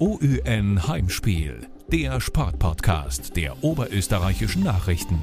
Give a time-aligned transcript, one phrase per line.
[0.00, 1.58] OÜN Heimspiel,
[1.92, 5.18] der Sportpodcast der oberösterreichischen Nachrichten.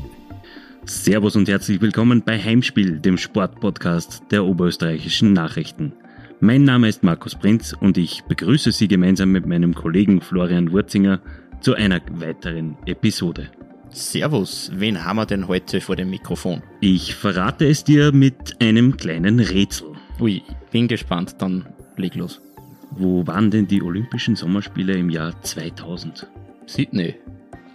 [0.86, 5.94] Servus und herzlich willkommen bei Heimspiel, dem Sportpodcast der oberösterreichischen Nachrichten.
[6.42, 11.22] Mein Name ist Markus Prinz und ich begrüße Sie gemeinsam mit meinem Kollegen Florian Wurzinger
[11.60, 13.50] zu einer weiteren Episode.
[13.90, 16.62] Servus, wen haben wir denn heute vor dem Mikrofon?
[16.82, 19.88] Ich verrate es dir mit einem kleinen Rätsel.
[20.20, 21.66] Ui, bin gespannt, dann
[21.96, 22.42] leg los.
[22.92, 26.28] Wo waren denn die Olympischen Sommerspiele im Jahr 2000?
[26.66, 27.16] Sydney.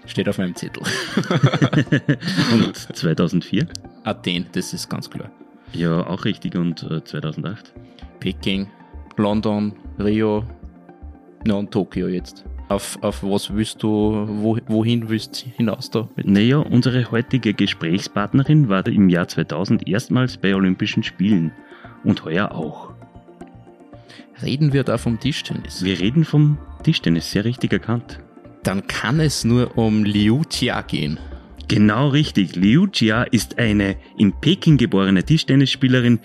[0.07, 0.83] Steht auf meinem Zettel.
[2.53, 3.67] und 2004?
[4.05, 5.31] Athen, das ist ganz klar.
[5.73, 6.57] Ja, auch richtig.
[6.57, 7.73] Und äh, 2008?
[8.19, 8.69] Peking,
[9.17, 10.45] London, Rio,
[11.47, 12.45] ja, und Tokio jetzt.
[12.69, 16.09] Auf, auf was willst du, wo, wohin willst du hinaus da?
[16.17, 21.53] Naja, unsere heutige Gesprächspartnerin war im Jahr 2000 erstmals bei Olympischen Spielen
[22.05, 22.92] und heuer auch.
[24.43, 25.85] Reden wir da vom Tischtennis?
[25.85, 28.19] Wir reden vom Tischtennis, sehr richtig erkannt.
[28.63, 31.19] Dann kann es nur um Liu Jia gehen.
[31.69, 32.57] Genau richtig.
[32.57, 36.21] Liu Jia ist eine in Peking geborene Tischtennisspielerin,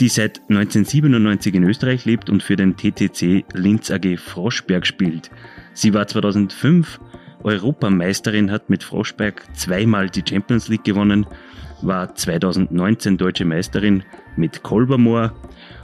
[0.00, 5.30] die seit 1997 in Österreich lebt und für den TTC Linz AG Froschberg spielt.
[5.74, 7.00] Sie war 2005
[7.42, 11.26] Europameisterin, hat mit Froschberg zweimal die Champions League gewonnen,
[11.80, 14.04] war 2019 deutsche Meisterin
[14.36, 15.32] mit Kolbermoor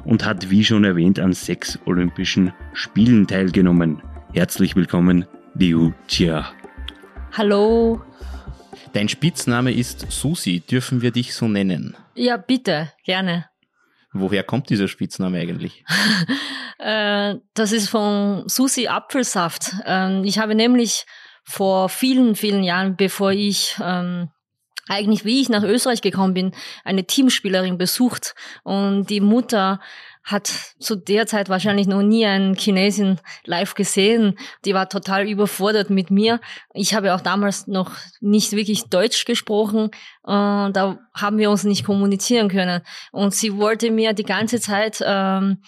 [0.05, 4.03] und hat, wie schon erwähnt, an sechs Olympischen Spielen teilgenommen.
[4.33, 6.51] Herzlich willkommen, Liu Jia.
[7.33, 8.03] Hallo.
[8.93, 10.61] Dein Spitzname ist Susi.
[10.61, 11.97] Dürfen wir dich so nennen?
[12.15, 13.47] Ja, bitte, gerne.
[14.13, 15.85] Woher kommt dieser Spitzname eigentlich?
[16.79, 19.75] äh, das ist von Susi Apfelsaft.
[19.85, 21.05] Ähm, ich habe nämlich
[21.45, 24.31] vor vielen, vielen Jahren, bevor ich ähm,
[24.89, 26.53] eigentlich, wie ich nach Österreich gekommen bin,
[26.85, 29.81] eine Teamspielerin besucht und die Mutter
[30.31, 34.39] hat zu der Zeit wahrscheinlich noch nie einen Chinesin live gesehen.
[34.67, 36.41] Die war total überfordert mit mir.
[36.75, 39.91] Ich habe auch damals noch nicht wirklich Deutsch gesprochen.
[40.25, 42.83] Äh, da haben wir uns nicht kommunizieren können.
[43.11, 45.63] Und sie wollte mir die ganze Zeit ähm,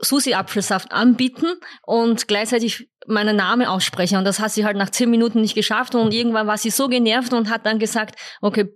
[0.00, 1.46] Susi-Apfelsaft anbieten
[1.82, 4.18] und gleichzeitig meinen Namen aussprechen.
[4.18, 5.94] Und das hat sie halt nach zehn Minuten nicht geschafft.
[5.94, 8.72] Und irgendwann war sie so genervt und hat dann gesagt, okay,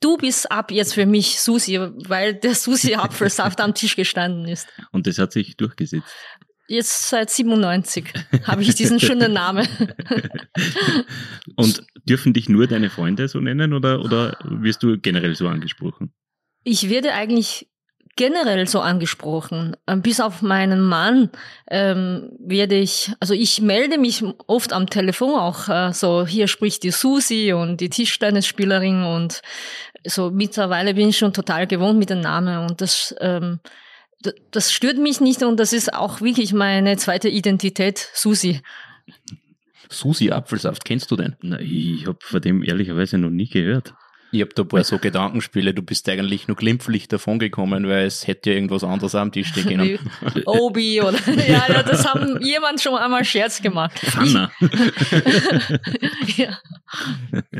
[0.00, 4.68] du bist ab jetzt für mich Susi, weil der Susi-Apfelsaft am Tisch gestanden ist.
[4.92, 6.06] Und das hat sich durchgesetzt.
[6.68, 8.12] Jetzt seit 97
[8.44, 9.68] habe ich diesen schönen Namen.
[11.56, 16.12] Und dürfen dich nur deine Freunde so nennen oder, oder wirst du generell so angesprochen?
[16.64, 17.68] Ich werde eigentlich
[18.16, 19.76] generell so angesprochen.
[19.86, 21.30] Ähm, bis auf meinen Mann
[21.70, 26.82] ähm, werde ich, also ich melde mich oft am Telefon auch äh, so, hier spricht
[26.82, 29.42] die Susi und die Tischtennisspielerin und
[30.04, 33.60] so mittlerweile bin ich schon total gewohnt mit dem Namen und das, ähm,
[34.50, 38.60] das stört mich nicht und das ist auch wirklich meine zweite Identität, Susi.
[39.88, 41.36] Susi Apfelsaft, kennst du den?
[41.42, 43.94] Na, ich habe von dem ehrlicherweise noch nie gehört.
[44.32, 48.26] Ich habe da ein paar so Gedankenspiele, du bist eigentlich nur glimpflich davongekommen, weil es
[48.26, 49.98] hätte ja irgendwas anderes am Tisch stehen können.
[50.46, 54.00] Obi oder ja, ja, das haben jemand schon einmal Scherz gemacht.
[54.14, 54.50] Hanna.
[56.36, 56.58] ja.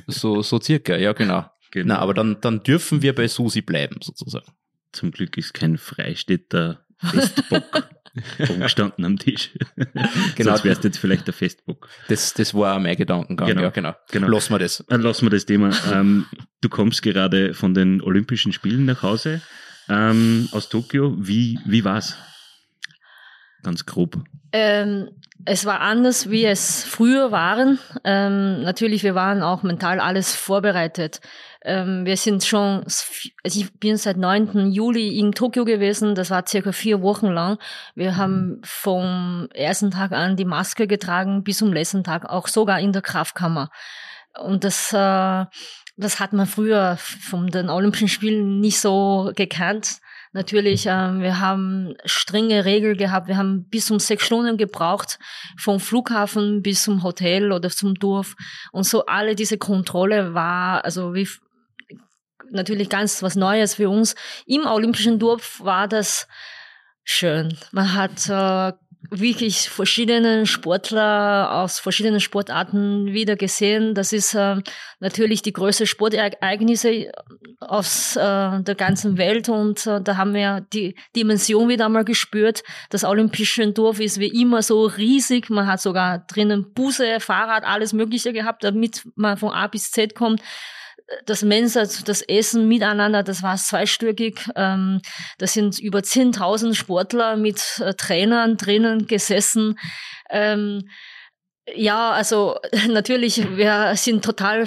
[0.06, 1.46] So, so circa, ja genau.
[1.70, 1.94] genau.
[1.94, 4.46] Na, aber dann, dann dürfen wir bei Susi bleiben, sozusagen.
[4.92, 7.64] Zum Glück ist kein Freistädter Festbock
[8.48, 9.50] rumgestanden am Tisch.
[10.34, 10.50] genau.
[10.50, 11.88] Sonst wärst du jetzt vielleicht der Festbock.
[12.08, 13.62] Das, das war auch mein Gedankengang, genau.
[13.62, 13.94] ja, genau.
[14.10, 14.28] genau.
[14.28, 14.84] Lassen wir das.
[14.88, 15.70] Dann lassen wir das Thema.
[15.92, 16.26] Ähm,
[16.60, 19.42] du kommst gerade von den Olympischen Spielen nach Hause
[19.88, 21.14] ähm, aus Tokio.
[21.18, 22.16] Wie, wie war's?
[23.62, 24.22] Ganz grob.
[24.52, 25.10] Ähm,
[25.44, 27.78] es war anders, wie es früher waren.
[28.04, 31.20] Ähm, natürlich, wir waren auch mental alles vorbereitet.
[31.68, 33.04] Ähm, wir sind schon, also
[33.42, 34.70] ich bin seit 9.
[34.70, 37.58] Juli in Tokio gewesen, das war circa vier Wochen lang.
[37.96, 42.78] Wir haben vom ersten Tag an die Maske getragen bis zum letzten Tag, auch sogar
[42.78, 43.70] in der Kraftkammer.
[44.38, 45.44] Und das, äh,
[45.96, 49.98] das hat man früher von den Olympischen Spielen nicht so gekannt.
[50.32, 53.26] Natürlich, ähm, wir haben strenge Regeln gehabt.
[53.26, 55.18] Wir haben bis um sechs Stunden gebraucht,
[55.58, 58.36] vom Flughafen bis zum Hotel oder zum Dorf.
[58.70, 61.26] Und so alle diese Kontrolle war, also wie
[62.50, 64.14] natürlich ganz was Neues für uns.
[64.46, 66.28] Im Olympischen Dorf war das
[67.04, 67.56] schön.
[67.72, 68.72] Man hat äh,
[69.10, 73.94] wirklich verschiedene Sportler aus verschiedenen Sportarten wieder gesehen.
[73.94, 74.56] Das ist äh,
[75.00, 77.12] natürlich die größte Sportereignisse
[77.60, 78.20] aus äh,
[78.62, 82.62] der ganzen Welt und äh, da haben wir die Dimension wieder einmal gespürt.
[82.90, 85.50] Das Olympische Dorf ist wie immer so riesig.
[85.50, 90.14] Man hat sogar drinnen Busse, Fahrrad, alles Mögliche gehabt, damit man von A bis Z
[90.14, 90.42] kommt
[91.24, 94.40] das Mensa, das Essen miteinander, das war zweistöckig.
[94.56, 95.00] Ähm,
[95.38, 99.78] da sind über 10.000 Sportler mit äh, Trainern drinnen gesessen.
[100.30, 100.88] Ähm,
[101.74, 102.56] ja, also
[102.88, 104.66] natürlich, wir sind total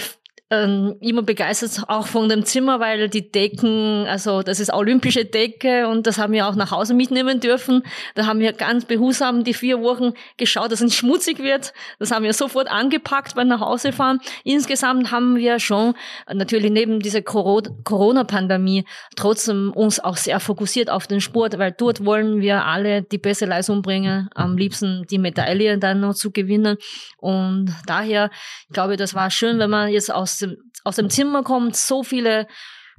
[0.51, 5.87] ähm, immer begeistert auch von dem Zimmer, weil die Decken, also das ist olympische Decke
[5.87, 7.83] und das haben wir auch nach Hause mitnehmen dürfen.
[8.15, 11.71] Da haben wir ganz behutsam die vier Wochen geschaut, dass es nicht schmutzig wird.
[11.99, 14.19] Das haben wir sofort angepackt beim Nachhausefahren.
[14.43, 15.93] Insgesamt haben wir schon
[16.33, 18.85] natürlich neben dieser Corona-Pandemie
[19.15, 23.45] trotzdem uns auch sehr fokussiert auf den Sport, weil dort wollen wir alle die beste
[23.45, 26.77] Leistung bringen, am liebsten die Medaille dann noch zu gewinnen.
[27.17, 28.31] Und daher,
[28.67, 32.03] ich glaube, das war schön, wenn man jetzt aus dem, aus dem Zimmer kommt, so
[32.03, 32.47] viele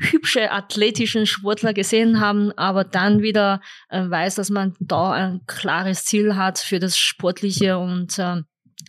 [0.01, 3.61] hübsche athletischen Sportler gesehen haben, aber dann wieder
[3.91, 8.43] äh, weiß, dass man da ein klares Ziel hat für das Sportliche und äh,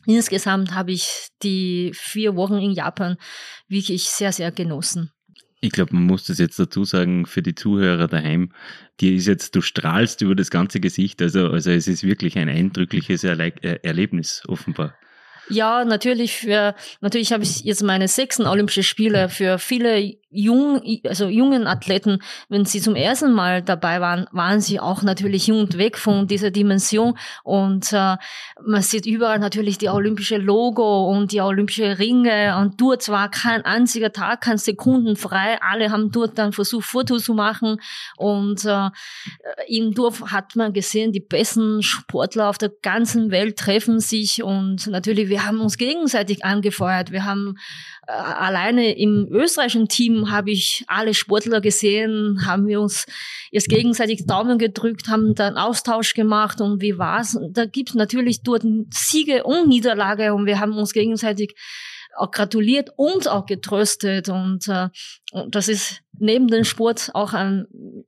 [0.06, 3.18] insgesamt habe ich die vier Wochen in Japan
[3.68, 5.12] wirklich sehr, sehr genossen.
[5.64, 8.52] Ich glaube, man muss das jetzt dazu sagen für die Zuhörer daheim.
[9.00, 11.22] Die ist jetzt, du strahlst über das ganze Gesicht.
[11.22, 14.96] Also, also es ist wirklich ein eindrückliches Erle Erlebnis, offenbar.
[15.50, 21.28] Ja, natürlich für, natürlich habe ich jetzt meine sechsten Olympische Spiele für viele jung, also
[21.28, 22.20] jungen Athleten,
[22.50, 26.28] wenn sie zum ersten Mal dabei waren, waren sie auch natürlich jung und weg von
[26.28, 27.18] dieser Dimension.
[27.44, 28.16] Und äh,
[28.66, 32.58] man sieht überall natürlich die olympische Logo und die olympische Ringe.
[32.58, 35.60] Und dort war kein einziger Tag, kein Sekunden frei.
[35.62, 37.78] Alle haben dort dann versucht, Fotos zu machen.
[38.18, 38.90] Und äh,
[39.68, 44.42] im Dorf hat man gesehen, die besten Sportler auf der ganzen Welt treffen sich.
[44.42, 47.12] Und natürlich, wir haben uns gegenseitig angefeuert.
[47.12, 47.58] Wir haben
[48.12, 53.06] alleine im österreichischen Team habe ich alle Sportler gesehen, haben wir uns
[53.52, 57.38] jetzt gegenseitig Daumen gedrückt, haben dann Austausch gemacht und wie war's?
[57.52, 61.56] Da gibt's natürlich dort Siege und Niederlage und wir haben uns gegenseitig
[62.18, 64.90] auch gratuliert und auch getröstet und, äh,
[65.32, 67.66] und das ist neben dem Sport auch ein,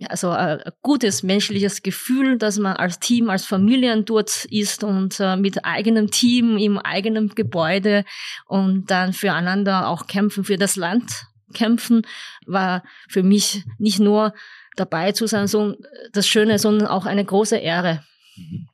[0.08, 5.36] also ein gutes menschliches Gefühl, dass man als Team, als Familien dort ist und äh,
[5.36, 8.06] mit eigenem Team im eigenen Gebäude
[8.46, 12.04] und dann füreinander auch kämpfen, für das Land kämpfen,
[12.46, 14.34] war für mich nicht nur
[14.76, 15.76] dabei zu sein, so
[16.12, 18.04] das Schöne, sondern auch eine große Ehre.
[18.36, 18.68] Mhm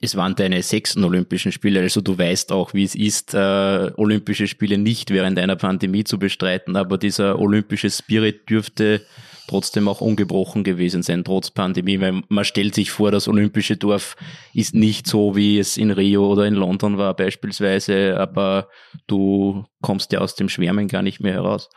[0.00, 4.46] es waren deine sechsten Olympischen Spiele, also du weißt auch, wie es ist, äh, Olympische
[4.46, 9.02] Spiele nicht während einer Pandemie zu bestreiten, aber dieser olympische Spirit dürfte
[9.48, 14.16] trotzdem auch ungebrochen gewesen sein, trotz Pandemie, weil man stellt sich vor, das olympische Dorf
[14.54, 18.68] ist nicht so, wie es in Rio oder in London war beispielsweise, aber
[19.06, 21.68] du kommst ja aus dem Schwärmen gar nicht mehr heraus.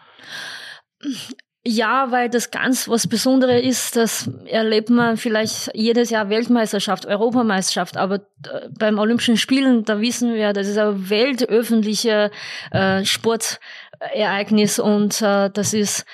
[1.67, 7.97] Ja, weil das ganz was Besonderes ist, das erlebt man vielleicht jedes Jahr Weltmeisterschaft, Europameisterschaft,
[7.97, 12.29] aber äh, beim Olympischen Spielen, da wissen wir, das ist ein weltöffentlicher
[12.69, 16.05] äh, Sportereignis und äh, das ist,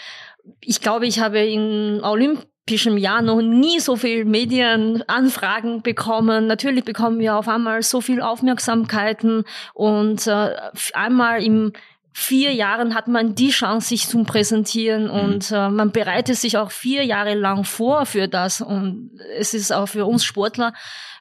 [0.62, 6.48] ich glaube, ich habe in Olympischem Jahr noch nie so viel Medienanfragen bekommen.
[6.48, 9.44] Natürlich bekommen wir auf einmal so viel Aufmerksamkeiten
[9.74, 10.56] und äh,
[10.94, 11.74] einmal im
[12.14, 15.12] vier Jahren hat man die Chance, sich zu präsentieren mhm.
[15.12, 19.72] und äh, man bereitet sich auch vier Jahre lang vor für das und es ist
[19.72, 20.74] auch für uns Sportler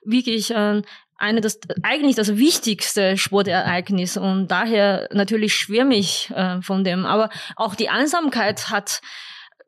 [0.05, 0.83] wirklich äh,
[1.17, 7.05] eine das eigentlich das wichtigste Sportereignis und daher natürlich schwärme ich äh, von dem.
[7.05, 9.03] Aber auch die Einsamkeit hat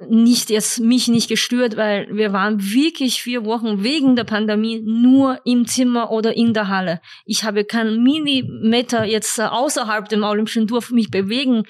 [0.08, 5.40] nicht jetzt mich nicht gestört, weil wir waren wirklich vier Wochen wegen der Pandemie nur
[5.44, 7.00] im Zimmer oder in der Halle.
[7.24, 11.64] Ich habe keinen Millimeter jetzt äh, außerhalb dem Olympischen Dorf mich bewegen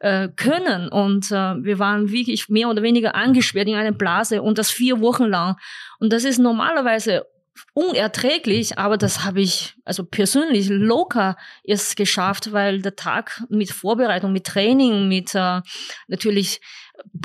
[0.00, 4.58] äh, können und äh, wir waren wirklich mehr oder weniger angesperrt in einer Blase und
[4.58, 5.56] das vier Wochen lang.
[5.98, 7.26] Und das ist normalerweise
[7.74, 14.32] unerträglich, aber das habe ich also persönlich locker erst geschafft, weil der Tag mit Vorbereitung,
[14.32, 15.60] mit Training, mit äh,
[16.08, 16.60] natürlich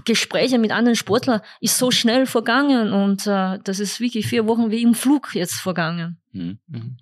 [0.06, 4.72] Gespräche mit anderen Sportlern ist so schnell vergangen und äh, das ist wirklich vier Wochen
[4.72, 6.18] wie im Flug jetzt vergangen.
[6.32, 6.60] Mhm.
[6.68, 6.98] Mhm.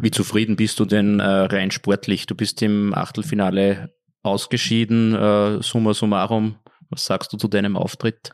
[0.00, 2.26] Wie zufrieden bist du denn äh, rein sportlich?
[2.26, 6.56] Du bist im Achtelfinale ausgeschieden, äh, summa summarum.
[6.90, 8.32] Was sagst du zu deinem Auftritt?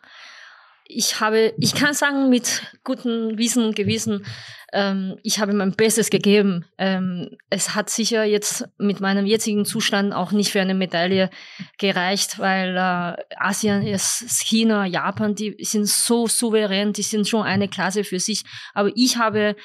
[0.86, 4.24] Ich habe, ich kann sagen, mit gutem Wissen, Gewissen,
[4.72, 6.66] ähm, ich habe mein Bestes gegeben.
[6.78, 11.30] Ähm, es hat sicher jetzt mit meinem jetzigen Zustand auch nicht für eine Medaille
[11.78, 17.68] gereicht, weil äh, Asien ist China, Japan, die sind so souverän, die sind schon eine
[17.68, 18.42] Klasse für sich.
[18.74, 19.56] Aber ich habe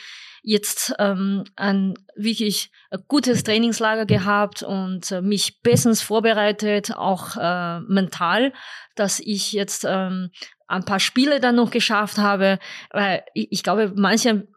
[0.42, 2.72] jetzt ähm, ein wirklich
[3.08, 8.54] gutes Trainingslager gehabt und äh, mich bestens vorbereitet, auch äh, mental,
[8.96, 10.30] dass ich jetzt ähm,
[10.70, 12.60] ein paar Spiele dann noch geschafft habe,
[12.92, 14.48] weil ich, glaube, manche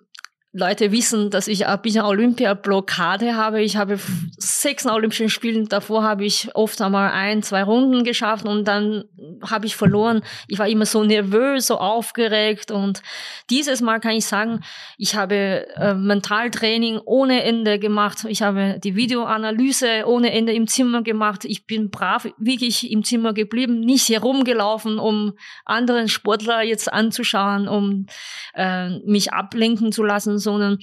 [0.52, 3.62] Leute wissen, dass ich ein bisschen Olympia-Blockade habe.
[3.62, 3.98] Ich habe
[4.36, 9.04] sechs Olympischen Spielen, davor habe ich oft einmal ein, zwei Runden geschafft und dann
[9.48, 10.22] habe ich verloren.
[10.48, 13.02] Ich war immer so nervös, so aufgeregt und
[13.50, 14.60] dieses Mal kann ich sagen,
[14.98, 18.24] ich habe äh, Mentaltraining ohne Ende gemacht.
[18.28, 21.44] Ich habe die Videoanalyse ohne Ende im Zimmer gemacht.
[21.44, 25.32] Ich bin brav wirklich im Zimmer geblieben, nicht herumgelaufen, um
[25.64, 28.06] anderen Sportler jetzt anzuschauen, um
[28.54, 30.78] äh, mich ablenken zu lassen, sondern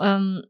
[0.00, 0.42] ähm,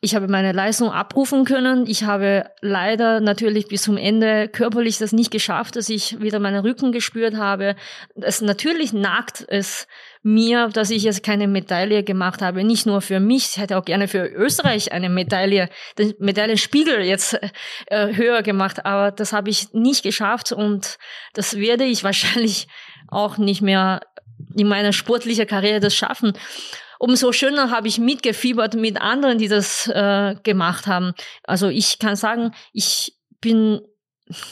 [0.00, 1.86] ich habe meine Leistung abrufen können.
[1.86, 6.64] Ich habe leider natürlich bis zum Ende körperlich das nicht geschafft, dass ich wieder meinen
[6.64, 7.76] Rücken gespürt habe.
[8.14, 9.86] Es natürlich nagt es
[10.22, 12.64] mir, dass ich jetzt keine Medaille gemacht habe.
[12.64, 17.38] Nicht nur für mich, ich hätte auch gerne für Österreich eine Medaille, den Medaillenspiegel jetzt
[17.86, 20.98] äh, höher gemacht, aber das habe ich nicht geschafft und
[21.32, 22.68] das werde ich wahrscheinlich
[23.08, 24.00] auch nicht mehr
[24.54, 26.34] in meiner sportlichen Karriere das schaffen
[26.98, 31.12] umso schöner habe ich mitgefiebert mit anderen, die das äh, gemacht haben.
[31.44, 33.80] Also ich kann sagen, ich bin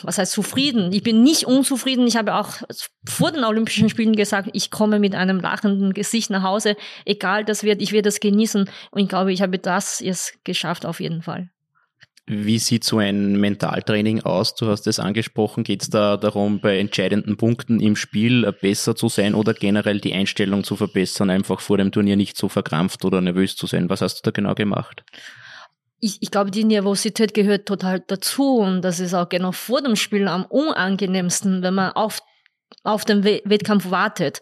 [0.02, 0.92] was heißt zufrieden?
[0.92, 2.06] Ich bin nicht unzufrieden.
[2.06, 2.62] Ich habe auch
[3.08, 6.76] vor den Olympischen Spielen gesagt, ich komme mit einem lachenden Gesicht nach Hause.
[7.04, 8.70] Egal, das wird, ich werde das genießen.
[8.92, 11.50] Und ich glaube, ich habe das jetzt geschafft auf jeden Fall.
[12.26, 14.54] Wie sieht so ein Mentaltraining aus?
[14.54, 15.62] Du hast es angesprochen.
[15.62, 20.14] Geht es da darum, bei entscheidenden Punkten im Spiel besser zu sein oder generell die
[20.14, 23.90] Einstellung zu verbessern, einfach vor dem Turnier nicht so verkrampft oder nervös zu sein?
[23.90, 25.04] Was hast du da genau gemacht?
[26.04, 29.96] ich, ich glaube, die Nervosität gehört total dazu und das ist auch genau vor dem
[29.96, 32.20] Spiel am unangenehmsten, wenn man auf
[32.84, 34.40] auf den Wettkampf wartet.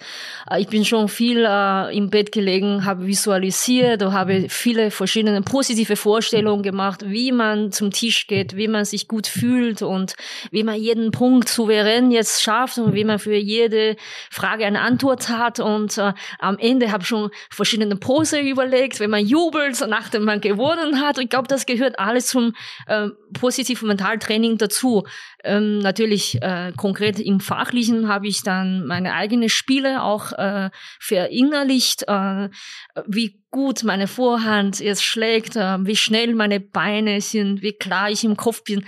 [0.50, 5.94] Äh, ich bin schon viel äh, im Bett gelegen, habe visualisiert, habe viele verschiedene positive
[5.94, 10.14] Vorstellungen gemacht, wie man zum Tisch geht, wie man sich gut fühlt und
[10.50, 13.96] wie man jeden Punkt souverän jetzt schafft und wie man für jede
[14.30, 15.60] Frage eine Antwort hat.
[15.60, 21.00] Und äh, am Ende habe schon verschiedene Pose überlegt, wenn man jubelt, nachdem man gewonnen
[21.00, 21.18] hat.
[21.18, 22.54] Ich glaube, das gehört alles zum
[22.88, 25.04] äh, positiven Mentaltraining dazu.
[25.44, 30.70] Ähm, natürlich äh, konkret im Fachlichen habe ich dann meine eigenen Spiele auch äh,
[31.00, 32.48] verinnerlicht, äh,
[33.06, 38.24] wie gut meine Vorhand jetzt schlägt, äh, wie schnell meine Beine sind, wie klar ich
[38.24, 38.84] im Kopf bin.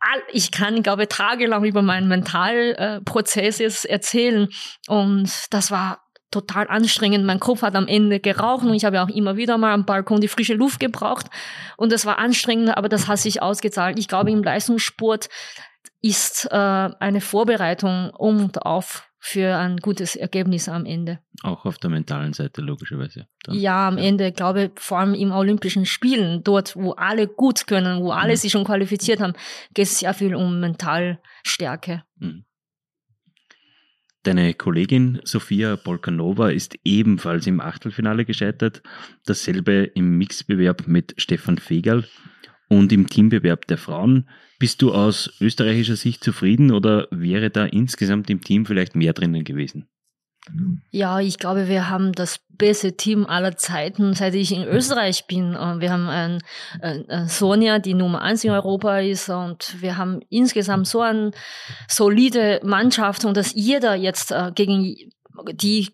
[0.00, 4.48] All, ich kann, glaube ich, tagelang über meinen Mentalprozess jetzt erzählen
[4.88, 7.24] und das war total anstrengend.
[7.24, 10.20] Mein Kopf hat am Ende geraucht und ich habe auch immer wieder mal am Balkon
[10.20, 11.26] die frische Luft gebraucht
[11.76, 13.98] und das war anstrengend, aber das hat sich ausgezahlt.
[13.98, 15.28] Ich glaube, im Leistungssport
[16.00, 21.18] ist äh, eine Vorbereitung um und auf für ein gutes Ergebnis am Ende.
[21.42, 23.26] Auch auf der mentalen Seite logischerweise.
[23.42, 23.56] Dann.
[23.56, 24.04] Ja, am ja.
[24.04, 28.36] Ende glaube vor allem im Olympischen Spielen, dort wo alle gut können, wo alle mhm.
[28.36, 29.34] sich schon qualifiziert haben,
[29.74, 32.04] geht es sehr viel um Mentalstärke.
[32.16, 32.44] Mhm.
[34.28, 38.82] Deine Kollegin Sofia Polkanova ist ebenfalls im Achtelfinale gescheitert.
[39.24, 42.04] Dasselbe im Mixbewerb mit Stefan Fegerl.
[42.68, 48.28] Und im Teambewerb der Frauen, bist du aus österreichischer Sicht zufrieden oder wäre da insgesamt
[48.28, 49.88] im Team vielleicht mehr drinnen gewesen?
[50.90, 55.52] Ja, ich glaube, wir haben das beste Team aller Zeiten, seit ich in Österreich bin.
[55.52, 56.42] Wir haben ein,
[56.80, 61.30] ein Sonja, die Nummer eins in Europa ist, und wir haben insgesamt so eine
[61.86, 64.96] solide Mannschaft und dass jeder jetzt äh, gegen
[65.52, 65.88] die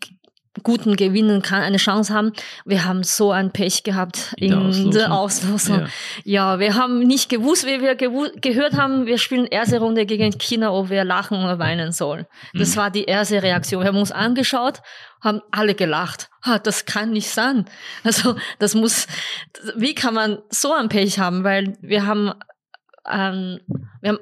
[0.62, 2.32] guten gewinnen kann, eine Chance haben.
[2.64, 5.88] Wir haben so ein Pech gehabt in, in der Auslosung.
[6.25, 6.54] Ja.
[6.54, 6.58] ja.
[6.61, 10.90] wir haben nicht gewusst, wie wir gehört haben, wir spielen erste Runde gegen China, ob
[10.90, 12.26] wir lachen oder weinen sollen.
[12.52, 12.80] Das mhm.
[12.80, 13.82] war die erste Reaktion.
[13.82, 14.80] Wir haben uns angeschaut,
[15.20, 16.30] haben alle gelacht.
[16.44, 17.64] Ha, das kann nicht sein.
[18.04, 19.06] Also, das muss,
[19.76, 21.42] wie kann man so ein Pech haben?
[21.42, 22.32] Weil wir haben,
[23.11, 23.61] ähm,
[24.02, 24.18] wir haben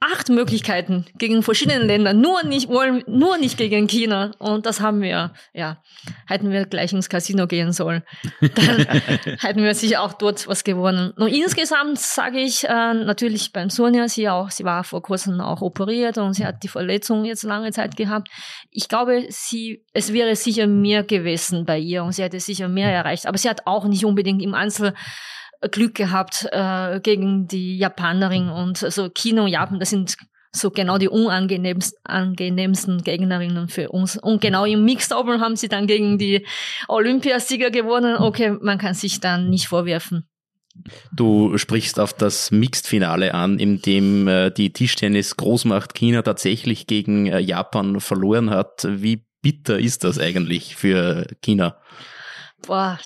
[0.00, 4.32] acht Möglichkeiten gegen verschiedene Länder, nur nicht wollen, nur nicht gegen China.
[4.38, 5.82] Und das haben wir, ja,
[6.26, 8.02] hätten wir gleich ins Casino gehen sollen.
[8.40, 8.86] Dann
[9.40, 11.10] hätten wir sicher auch dort was gewonnen.
[11.18, 15.60] Und insgesamt sage ich äh, natürlich beim Sonja, sie auch, sie war vor kurzem auch
[15.60, 18.28] operiert und sie hat die Verletzung jetzt lange Zeit gehabt.
[18.70, 22.90] Ich glaube, sie, es wäre sicher mehr gewesen bei ihr und sie hätte sicher mehr
[22.90, 23.26] erreicht.
[23.26, 24.94] Aber sie hat auch nicht unbedingt im Einzel
[25.70, 30.16] Glück gehabt äh, gegen die Japanerin und also China und Japan, das sind
[30.52, 34.16] so genau die unangenehmsten angenehmsten Gegnerinnen für uns.
[34.16, 36.46] Und genau im Mixed Open haben sie dann gegen die
[36.88, 38.16] Olympiasieger gewonnen.
[38.16, 40.26] Okay, man kann sich dann nicht vorwerfen.
[41.12, 47.38] Du sprichst auf das Mixed-Finale an, in dem äh, die Tischtennis-Großmacht China tatsächlich gegen äh,
[47.38, 48.86] Japan verloren hat.
[48.88, 51.76] Wie bitter ist das eigentlich für China?
[52.66, 52.98] Boah,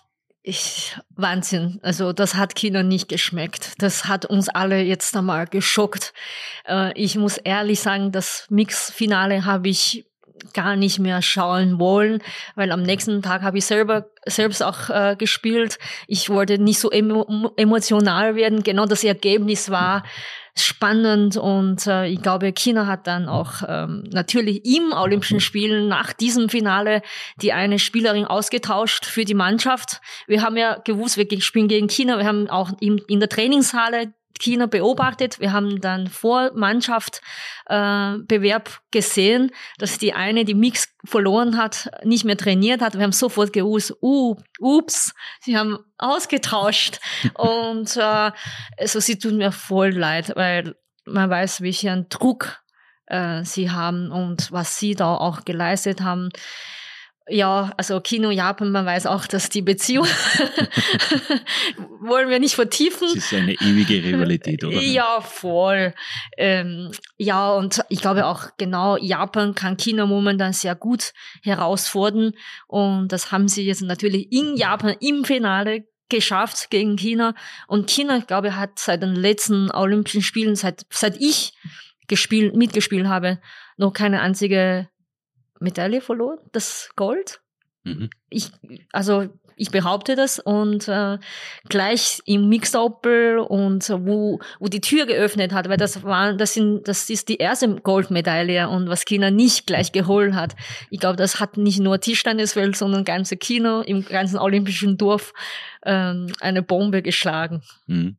[0.46, 1.80] ich, Wahnsinn.
[1.82, 3.72] Also das hat China nicht geschmeckt.
[3.78, 6.12] Das hat uns alle jetzt einmal geschockt.
[6.68, 10.04] Äh, ich muss ehrlich sagen, das Mix-Finale habe ich
[10.52, 12.22] gar nicht mehr schauen wollen,
[12.56, 15.78] weil am nächsten Tag habe ich selber selbst auch äh, gespielt.
[16.06, 18.62] Ich wollte nicht so emo emotional werden.
[18.62, 20.04] Genau das Ergebnis war
[20.56, 26.12] spannend und äh, ich glaube, China hat dann auch ähm, natürlich im Olympischen Spielen nach
[26.12, 27.02] diesem Finale
[27.40, 30.00] die eine Spielerin ausgetauscht für die Mannschaft.
[30.26, 32.18] Wir haben ja gewusst, wir spielen gegen China.
[32.18, 35.40] Wir haben auch in, in der Trainingshalle China beobachtet.
[35.40, 37.20] Wir haben dann vor Mannschaft
[37.66, 42.94] äh, Bewerb gesehen, dass die eine, die Mix verloren hat, nicht mehr trainiert hat.
[42.94, 47.00] Wir haben sofort gewusst, uh, ups, sie haben ausgetauscht.
[47.34, 48.30] Und äh,
[48.78, 50.74] also sie tut mir voll leid, weil
[51.04, 52.60] man weiß, welchen Druck
[53.06, 56.30] äh, sie haben und was sie da auch geleistet haben.
[57.26, 60.06] Ja, also Kino Japan, man weiß auch, dass die Beziehung
[62.00, 63.08] wollen wir nicht vertiefen.
[63.08, 64.78] Es ist eine ewige Rivalität, oder?
[64.78, 65.94] Ja, voll.
[66.36, 72.32] Ähm, ja, und ich glaube auch genau, Japan kann China momentan sehr gut herausfordern.
[72.66, 77.34] Und das haben sie jetzt natürlich in Japan im Finale geschafft gegen China.
[77.68, 81.54] Und China, ich glaube, hat seit den letzten Olympischen Spielen, seit, seit ich
[82.06, 83.40] gespielt, mitgespielt habe,
[83.78, 84.88] noch keine einzige
[85.64, 87.40] Medaille verloren, das Gold.
[87.82, 88.10] Mhm.
[88.30, 88.50] Ich,
[88.92, 91.18] also ich behaupte das und äh,
[91.68, 96.88] gleich im Mixdoppel und wo, wo die Tür geöffnet hat, weil das war, das sind,
[96.88, 100.56] das ist die erste Goldmedaille und was China nicht gleich geholt hat.
[100.90, 105.32] Ich glaube, das hat nicht nur Tischtenniswelt, sondern ganze Kino im ganzen olympischen Dorf
[105.84, 107.62] ähm, eine Bombe geschlagen.
[107.86, 108.16] Mhm.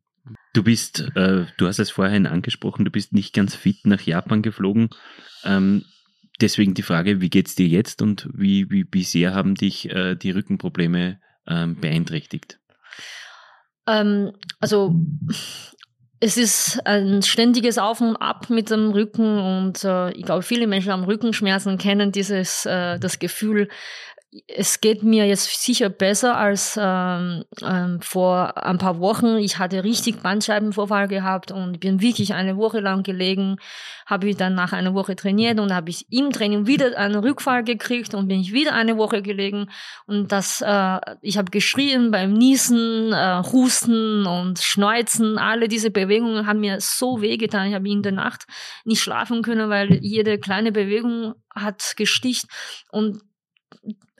[0.54, 4.42] Du bist, äh, du hast es vorhin angesprochen, du bist nicht ganz fit nach Japan
[4.42, 4.88] geflogen.
[5.44, 5.84] Ähm,
[6.40, 10.16] deswegen die Frage, wie geht's dir jetzt und wie, wie, wie sehr haben dich äh,
[10.16, 12.58] die Rückenprobleme ähm, beeinträchtigt?
[13.86, 14.94] Ähm, also
[16.20, 20.66] es ist ein ständiges Auf und Ab mit dem Rücken und äh, ich glaube, viele
[20.66, 23.68] Menschen haben Rückenschmerzen, kennen dieses äh, das Gefühl,
[24.48, 29.36] es geht mir jetzt sicher besser als ähm, ähm, vor ein paar Wochen.
[29.36, 33.56] Ich hatte richtig Bandscheibenvorfall gehabt und bin wirklich eine Woche lang gelegen.
[34.04, 37.64] Habe ich dann nach einer Woche trainiert und habe ich im Training wieder einen Rückfall
[37.64, 39.70] gekriegt und bin ich wieder eine Woche gelegen.
[40.06, 45.38] Und das, äh, ich habe geschrien beim Niesen, äh, Husten und Schneuzen.
[45.38, 47.68] Alle diese Bewegungen haben mir so wehgetan.
[47.68, 48.46] Ich habe in der Nacht
[48.84, 52.46] nicht schlafen können, weil jede kleine Bewegung hat gesticht
[52.90, 53.22] und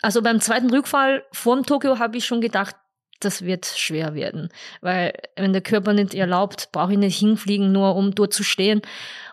[0.03, 2.77] also beim zweiten Rückfall vorm Tokio habe ich schon gedacht,
[3.21, 4.51] das wird schwer werden,
[4.81, 8.83] weil wenn der Körper nicht erlaubt, brauche ich nicht hinfliegen, nur um dort zu stehen.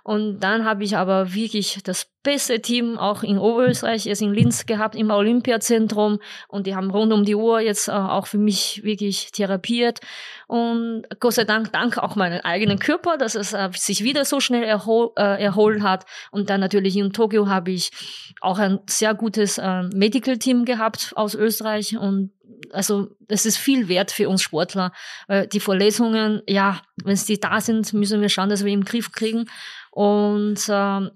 [0.04, 4.65] Und dann habe ich aber wirklich das beste Team auch in Oberösterreich, jetzt in Linz
[4.65, 6.19] gehabt, im Olympiazentrum.
[6.50, 10.02] Und die haben rund um die Uhr jetzt äh, auch für mich wirklich therapiert.
[10.48, 14.41] Und Gott sei Dank, dank auch meinem eigenen Körper, dass es äh, sich wieder so
[14.41, 16.06] schnell erhol, äh, erholt hat.
[16.32, 17.91] Und dann natürlich in Tokio habe ich
[18.41, 21.98] auch ein sehr gutes äh, Medical Team gehabt aus Österreich.
[21.98, 22.32] Und
[22.73, 24.91] also das ist viel wert für uns Sportler.
[25.27, 29.12] Weil die Verletzungen, ja, wenn die da sind, müssen wir schauen, dass wir im Griff
[29.12, 29.45] kriegen.
[29.91, 31.12] Und ähm,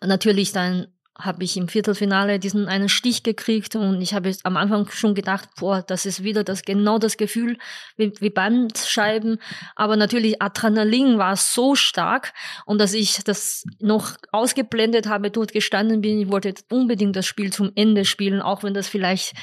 [0.00, 0.86] natürlich dann
[1.18, 5.48] habe ich im Viertelfinale diesen einen Stich gekriegt und ich habe am Anfang schon gedacht,
[5.58, 7.58] boah, das ist wieder das genau das Gefühl
[7.96, 9.38] wie, wie Bandscheiben.
[9.76, 12.32] Aber natürlich Adrenalin war so stark
[12.66, 16.20] und dass ich das noch ausgeblendet habe, dort gestanden bin.
[16.20, 19.34] Ich wollte unbedingt das Spiel zum Ende spielen, auch wenn das vielleicht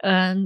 [0.00, 0.36] äh,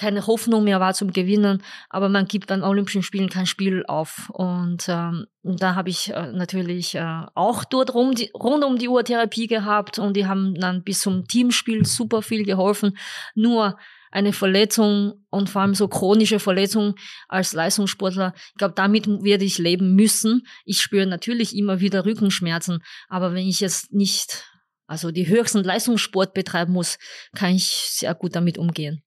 [0.00, 4.30] keine Hoffnung mehr war zum Gewinnen, aber man gibt an Olympischen Spielen kein Spiel auf.
[4.30, 8.88] Und ähm, da habe ich äh, natürlich äh, auch dort rum die, rund um die
[8.88, 12.96] Uhr Therapie gehabt und die haben dann bis zum Teamspiel super viel geholfen.
[13.34, 13.76] Nur
[14.10, 16.94] eine Verletzung und vor allem so chronische Verletzung
[17.28, 20.46] als Leistungssportler, ich glaube, damit werde ich leben müssen.
[20.64, 24.46] Ich spüre natürlich immer wieder Rückenschmerzen, aber wenn ich jetzt nicht,
[24.86, 26.98] also die höchsten Leistungssport betreiben muss,
[27.36, 29.02] kann ich sehr gut damit umgehen.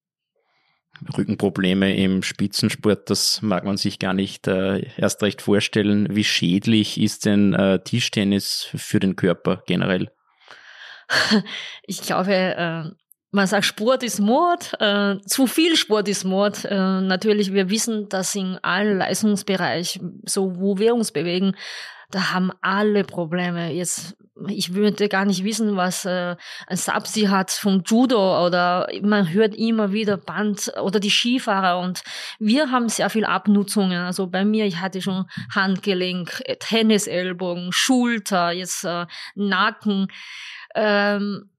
[1.17, 6.07] Rückenprobleme im Spitzensport, das mag man sich gar nicht äh, erst recht vorstellen.
[6.15, 10.11] Wie schädlich ist denn äh, Tischtennis für den Körper generell?
[11.85, 12.83] Ich glaube, äh,
[13.31, 16.65] man sagt, Sport ist Mord, äh, zu viel Sport ist Mord.
[16.65, 21.55] Äh, natürlich, wir wissen, dass in allen Leistungsbereichen, so wo wir uns bewegen,
[22.11, 23.73] da haben alle Probleme.
[23.73, 24.15] Jetzt,
[24.47, 26.35] ich würde gar nicht wissen, was äh,
[26.67, 32.03] ein Sabsi hat vom Judo oder man hört immer wieder Band oder die Skifahrer und
[32.39, 33.99] wir haben sehr viel Abnutzungen.
[33.99, 40.07] Also bei mir, ich hatte schon Handgelenk, Tennisellbogen, Schulter, jetzt äh, Nacken.
[40.75, 41.49] Ähm,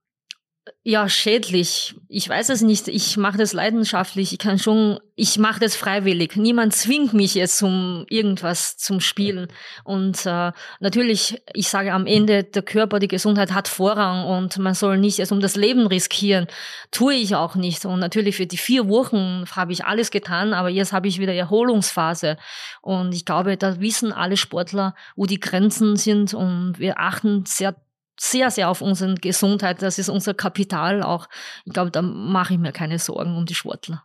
[0.83, 1.95] ja, schädlich.
[2.09, 2.89] Ich weiß es nicht.
[2.89, 4.33] Ich mache das leidenschaftlich.
[4.33, 6.37] Ich kann schon, ich mache das freiwillig.
[6.37, 9.49] Niemand zwingt mich jetzt zum irgendwas zum Spielen.
[9.85, 14.75] Und äh, natürlich, ich sage am Ende, der Körper, die Gesundheit hat Vorrang und man
[14.75, 16.47] soll nicht es um das Leben riskieren.
[16.91, 17.85] Tue ich auch nicht.
[17.85, 21.35] Und natürlich für die vier Wochen habe ich alles getan, aber jetzt habe ich wieder
[21.35, 22.39] Erholungsphase.
[22.81, 27.75] Und ich glaube, da wissen alle Sportler, wo die Grenzen sind und wir achten sehr
[28.19, 29.83] sehr, sehr auf unsere Gesundheit.
[29.83, 31.29] Das ist unser Kapital auch.
[31.65, 34.05] Ich glaube, da mache ich mir keine Sorgen um die Sportler.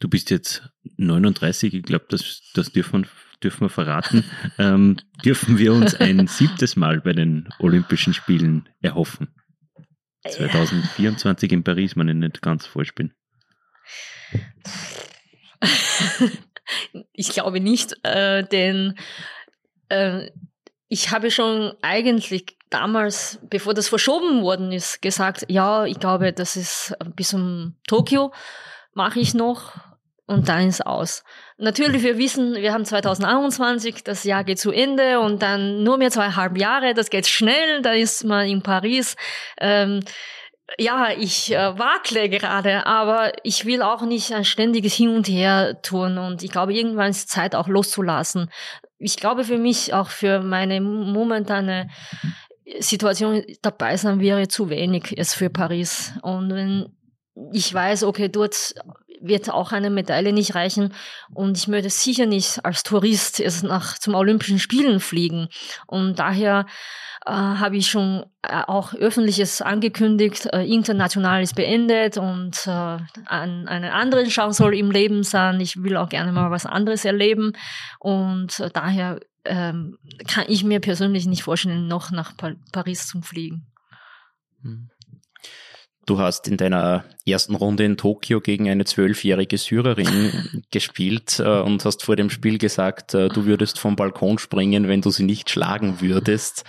[0.00, 3.06] Du bist jetzt 39, ich glaube, das, das dürfen,
[3.42, 4.24] dürfen wir verraten.
[4.58, 9.28] ähm, dürfen wir uns ein siebtes Mal bei den Olympischen Spielen erhoffen?
[10.26, 13.12] 2024 in Paris, wenn ich nicht ganz falsch bin.
[17.12, 18.94] ich glaube nicht, äh, denn
[19.88, 20.30] äh,
[20.88, 26.56] ich habe schon eigentlich damals, bevor das verschoben worden ist, gesagt, ja, ich glaube, das
[26.56, 28.32] ist bis um Tokio
[28.94, 29.74] mache ich noch
[30.26, 31.24] und dann ist aus.
[31.56, 36.10] Natürlich, wir wissen, wir haben 2021, das Jahr geht zu Ende und dann nur mehr
[36.10, 39.16] zweieinhalb Jahre, das geht schnell, da ist man in Paris.
[39.58, 40.00] Ähm,
[40.78, 45.80] ja, ich äh, wackle gerade, aber ich will auch nicht ein ständiges Hin und Her
[45.80, 48.50] tun und ich glaube, irgendwann ist Zeit auch loszulassen
[48.98, 51.88] ich glaube für mich, auch für meine momentane
[52.80, 56.12] Situation dabei sein wäre zu wenig jetzt für Paris.
[56.22, 56.92] Und wenn
[57.52, 58.74] ich weiß, okay, dort
[59.20, 60.94] wird auch eine Medaille nicht reichen
[61.34, 65.48] und ich möchte sicher nicht als Tourist jetzt nach zum Olympischen Spielen fliegen.
[65.86, 66.66] Und daher
[67.28, 73.68] äh, habe ich schon äh, auch öffentliches angekündigt, äh, international ist beendet und äh, ein,
[73.68, 75.60] eine andere Chance soll im Leben sein.
[75.60, 77.52] Ich will auch gerne mal was anderes erleben
[77.98, 83.20] und äh, daher ähm, kann ich mir persönlich nicht vorstellen, noch nach pa Paris zu
[83.20, 83.66] fliegen.
[84.62, 84.88] Hm.
[86.06, 91.84] Du hast in deiner ersten Runde in Tokio gegen eine zwölfjährige Syrerin gespielt äh, und
[91.84, 95.50] hast vor dem Spiel gesagt, äh, du würdest vom Balkon springen, wenn du sie nicht
[95.50, 96.64] schlagen würdest.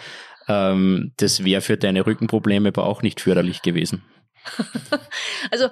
[0.49, 4.03] Ähm, das wäre für deine Rückenprobleme aber auch nicht förderlich gewesen.
[5.51, 5.69] also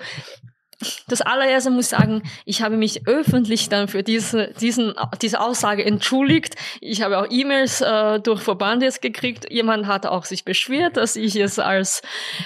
[1.07, 5.83] das allererste muss ich sagen, ich habe mich öffentlich dann für diese, diesen, diese Aussage
[5.83, 6.55] entschuldigt.
[6.81, 9.51] Ich habe auch E-Mails äh, durch Verband jetzt gekriegt.
[9.51, 12.03] Jemand hat auch sich beschwert, dass ich jetzt als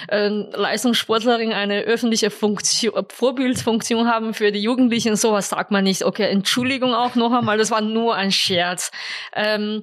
[0.08, 5.16] äh, Leistungssportlerin eine öffentliche Funktion, Vorbildfunktion habe für die Jugendlichen.
[5.16, 6.02] Sowas sagt man nicht.
[6.02, 8.90] Okay, Entschuldigung auch noch einmal, das war nur ein Scherz.
[9.34, 9.82] Ähm,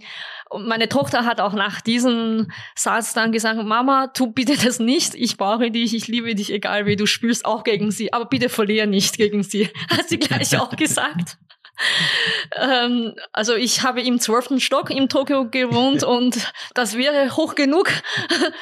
[0.49, 5.13] und meine Tochter hat auch nach diesem Satz dann gesagt, Mama, tu bitte das nicht.
[5.13, 8.11] Ich brauche dich, ich liebe dich, egal wie du spielst, auch gegen sie.
[8.13, 9.69] Aber bitte verliere nicht gegen sie.
[9.89, 11.37] Hat sie gleich auch gesagt.
[12.57, 17.89] ähm, also ich habe im zwölften Stock in Tokio gewohnt und das wäre hoch genug,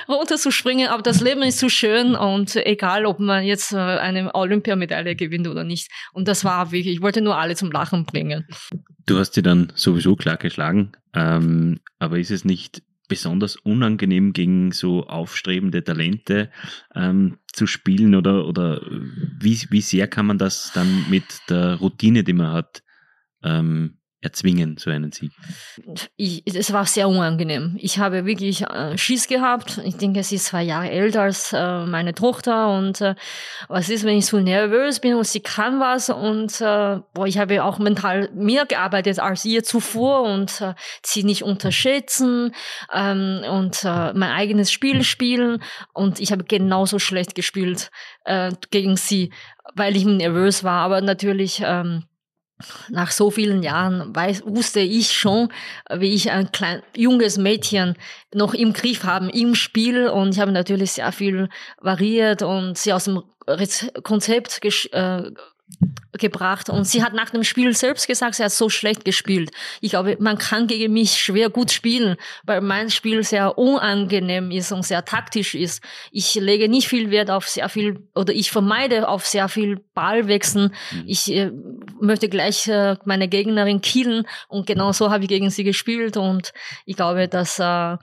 [0.07, 5.15] runterzuspringen, aber das Leben ist zu schön und egal, ob man jetzt äh, eine Olympiamedaille
[5.15, 5.89] gewinnt oder nicht.
[6.13, 8.47] Und das war wirklich, ich wollte nur alle zum Lachen bringen.
[9.07, 14.73] Du hast sie dann sowieso klar geschlagen, ähm, aber ist es nicht besonders unangenehm gegen
[14.73, 16.51] so aufstrebende Talente
[16.93, 18.81] ähm, zu spielen oder, oder
[19.39, 22.83] wie, wie sehr kann man das dann mit der Routine, die man hat,
[23.43, 25.31] ähm, erzwingen, so einen Sieg?
[26.15, 27.77] Ich, es war sehr unangenehm.
[27.79, 29.79] Ich habe wirklich äh, Schiss gehabt.
[29.85, 33.13] Ich denke, sie ist zwei Jahre älter als äh, meine Tochter und äh,
[33.67, 37.37] was ist, wenn ich so nervös bin und sie kann was und äh, boah, ich
[37.37, 42.55] habe auch mental mehr gearbeitet als ihr zuvor und äh, sie nicht unterschätzen
[42.91, 45.61] ähm, und äh, mein eigenes Spiel spielen
[45.93, 47.91] und ich habe genauso schlecht gespielt
[48.25, 49.31] äh, gegen sie,
[49.75, 50.81] weil ich nervös war.
[50.81, 52.03] Aber natürlich ähm,
[52.89, 55.49] nach so vielen Jahren weiß, wusste ich schon,
[55.93, 57.95] wie ich ein klein, junges Mädchen
[58.33, 60.07] noch im Griff haben im Spiel.
[60.07, 63.23] Und ich habe natürlich sehr viel variiert und sie aus dem
[64.03, 64.59] Konzept
[64.91, 65.31] äh,
[66.13, 69.51] gebracht und sie hat nach dem Spiel selbst gesagt, sie hat so schlecht gespielt.
[69.81, 74.71] Ich glaube, man kann gegen mich schwer gut spielen, weil mein Spiel sehr unangenehm ist
[74.71, 75.83] und sehr taktisch ist.
[76.11, 80.73] Ich lege nicht viel Wert auf sehr viel oder ich vermeide auf sehr viel Ballwechseln.
[80.91, 81.03] Mhm.
[81.05, 81.51] Ich äh,
[81.99, 86.53] möchte gleich äh, meine Gegnerin killen und genau so habe ich gegen sie gespielt und
[86.85, 87.97] ich glaube, dass äh,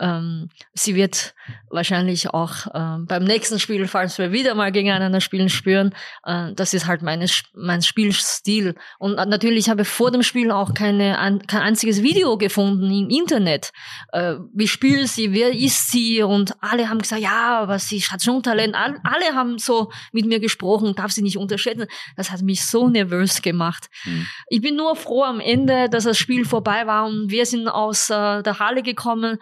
[0.00, 1.34] ähm, sie wird
[1.70, 5.94] wahrscheinlich auch ähm, beim nächsten Spiel, falls wir wieder mal gegeneinander spielen, spüren.
[6.24, 8.74] Äh, das ist halt meine, mein Spielstil.
[8.98, 13.10] Und natürlich habe ich vor dem Spiel auch keine, ein, kein einziges Video gefunden im
[13.10, 13.72] Internet.
[14.12, 16.22] Äh, wie spielt sie, wer ist sie?
[16.22, 18.74] Und alle haben gesagt, ja, aber sie hat schon Talent.
[18.74, 21.86] All, alle haben so mit mir gesprochen, darf sie nicht unterschätzen.
[22.16, 23.88] Das hat mich so nervös gemacht.
[24.04, 24.26] Mhm.
[24.48, 28.10] Ich bin nur froh am Ende, dass das Spiel vorbei war und wir sind aus
[28.10, 29.38] äh, der Halle gekommen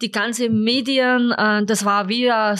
[0.00, 2.58] die ganze Medien, äh, das war wie ein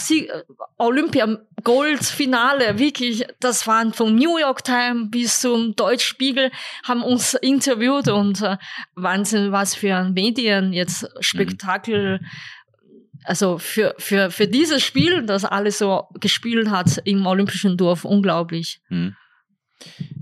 [0.78, 3.24] Olympia Gold Finale, wirklich.
[3.40, 6.50] Das waren vom New York Times bis zum Deutschspiegel
[6.84, 8.56] haben uns interviewt und äh,
[8.94, 12.18] Wahnsinn, was für Medien jetzt Spektakel.
[12.20, 12.26] Mhm.
[13.24, 18.80] Also für, für, für dieses Spiel, das alles so gespielt hat im Olympischen Dorf, unglaublich.
[18.88, 19.14] Mhm.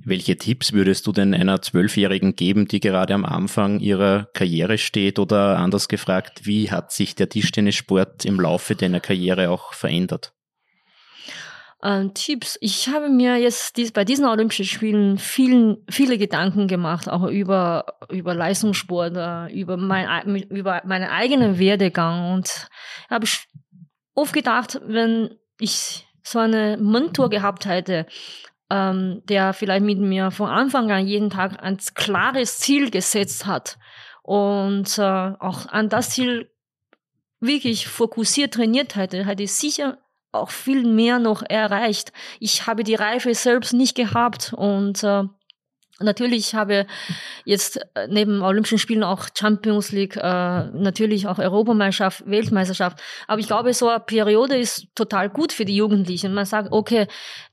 [0.05, 5.18] Welche Tipps würdest du denn einer Zwölfjährigen geben, die gerade am Anfang ihrer Karriere steht?
[5.18, 10.33] Oder anders gefragt, wie hat sich der Tischtennissport im Laufe deiner Karriere auch verändert?
[11.83, 12.59] Ähm, Tipps.
[12.61, 17.99] Ich habe mir jetzt dies, bei diesen Olympischen Spielen vielen, viele Gedanken gemacht, auch über,
[18.11, 22.33] über Leistungssport, äh, über, mein, über meinen eigenen Werdegang.
[22.35, 22.68] Und
[23.09, 23.27] habe
[24.14, 28.07] oft gedacht, wenn ich so eine Mentor gehabt hätte,
[28.70, 33.78] ähm, der vielleicht mit mir von Anfang an jeden Tag ein klares Ziel gesetzt hat
[34.22, 36.50] und äh, auch an das Ziel
[37.40, 39.98] wirklich fokussiert trainiert hätte, hätte ich sicher
[40.33, 42.12] auch viel mehr noch erreicht.
[42.38, 45.24] Ich habe die Reife selbst nicht gehabt und äh,
[46.01, 46.87] Natürlich habe
[47.45, 53.01] jetzt äh, neben Olympischen Spielen auch Champions League, äh, natürlich auch Europameisterschaft, Weltmeisterschaft.
[53.27, 56.35] Aber ich glaube, so eine Periode ist total gut für die Jugendlichen.
[56.35, 57.09] Man sagt, okay,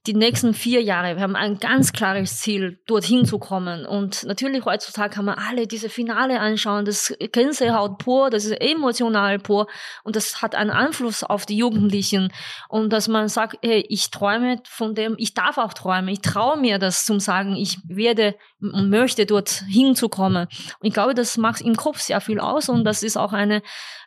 [0.05, 3.87] die nächsten vier Jahre, wir haben ein ganz klares Ziel, dorthin zu kommen.
[3.87, 6.85] Und natürlich heutzutage kann man alle diese Finale anschauen.
[6.85, 9.65] Das Gänsehaut pur, das ist emotional pur.
[10.03, 12.31] Und das hat einen Einfluss auf die Jugendlichen.
[12.69, 16.09] Und dass man sagt, hey, ich träume von dem, ich darf auch träumen.
[16.09, 20.47] Ich traue mir das zum sagen, ich werde möchte dort hinzukommen.
[20.79, 23.61] Und ich glaube, das macht im Kopf sehr viel aus und das ist auch eine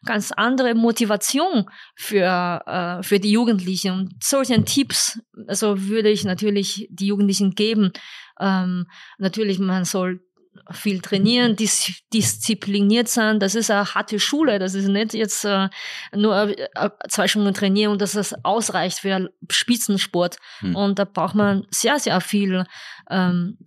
[0.04, 3.92] ganz andere Motivation für, äh, für die Jugendlichen.
[3.92, 7.92] Und solchen Tipps, also würde ich natürlich die Jugendlichen geben.
[8.40, 8.86] Ähm,
[9.18, 10.20] natürlich, man soll
[10.70, 13.40] viel trainieren, dis diszipliniert sein.
[13.40, 14.58] Das ist eine harte Schule.
[14.58, 15.68] Das ist nicht jetzt äh,
[16.14, 20.36] nur äh, zwei Stunden trainieren und dass das ausreicht für Spitzensport.
[20.60, 20.76] Hm.
[20.76, 22.64] Und da braucht man sehr, sehr viel
[23.10, 23.58] ähm,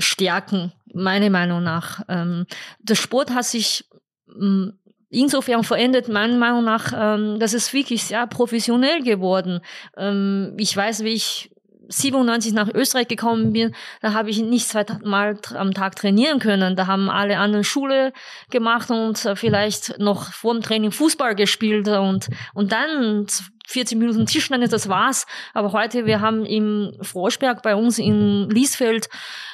[0.00, 2.02] stärken, meiner Meinung nach.
[2.08, 2.46] Ähm,
[2.80, 3.84] der Sport hat sich
[4.28, 4.78] ähm,
[5.10, 9.60] insofern verändert, meiner Meinung nach, ähm, dass es wirklich sehr professionell geworden.
[9.96, 11.50] Ähm, ich weiß, wie ich
[11.90, 16.76] 97 nach Österreich gekommen bin, da habe ich nicht zweimal am Tag trainieren können.
[16.76, 18.12] Da haben alle anderen Schule
[18.50, 23.26] gemacht und äh, vielleicht noch vor dem Training Fußball gespielt und, und dann
[23.70, 25.26] 40 Minuten Tischtennis, das war's.
[25.54, 29.08] Aber heute, wir haben im Froschberg bei uns in Liesfeld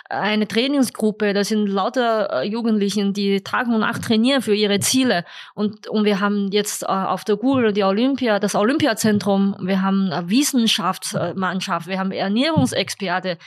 [0.09, 5.25] eine Trainingsgruppe, das sind lauter äh, Jugendlichen, die Tag und Nacht trainieren für ihre Ziele.
[5.55, 10.13] Und, und wir haben jetzt äh, auf der Google die Olympia, das Olympiazentrum, wir haben
[10.13, 13.39] eine Wissenschaftsmannschaft, wir haben Ernährungsexperte,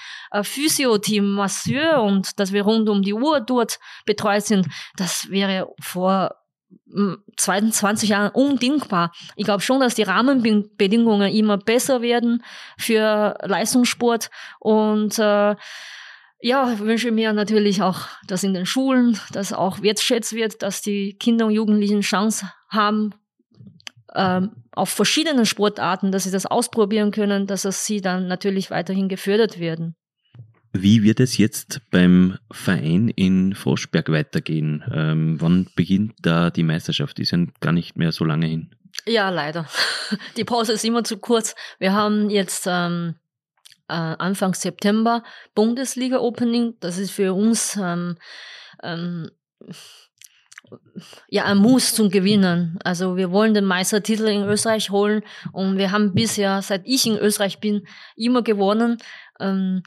[0.42, 6.38] Physioteam, Masseur und dass wir rund um die Uhr dort betreut sind, das wäre vor
[7.38, 9.12] 22 Jahren undenkbar.
[9.36, 12.44] Ich glaube schon, dass die Rahmenbedingungen immer besser werden
[12.78, 14.30] für Leistungssport
[14.60, 15.56] und äh,
[16.42, 21.18] ja, wünsche mir natürlich auch, dass in den Schulen das auch wertschätzt wird, dass die
[21.18, 23.14] Kinder und Jugendlichen Chance haben,
[24.16, 29.10] ähm, auf verschiedenen Sportarten, dass sie das ausprobieren können, dass es sie dann natürlich weiterhin
[29.10, 29.96] gefördert werden.
[30.72, 34.84] Wie wird es jetzt beim Verein in Froschberg weitergehen?
[34.94, 37.20] Ähm, wann beginnt da die Meisterschaft?
[37.20, 38.76] Ist ja gar nicht mehr so lange hin.
[39.06, 39.68] Ja, leider.
[40.38, 41.56] Die Pause ist immer zu kurz.
[41.80, 43.16] Wir haben jetzt ähm,
[43.88, 45.24] äh, Anfang September
[45.56, 46.76] Bundesliga-Opening.
[46.80, 48.18] Das ist für uns ähm,
[48.84, 49.32] ähm,
[51.30, 52.78] ja ein Muss zum Gewinnen.
[52.84, 57.18] Also wir wollen den Meistertitel in Österreich holen und wir haben bisher, seit ich in
[57.18, 58.98] Österreich bin, immer gewonnen.
[59.40, 59.84] Ähm,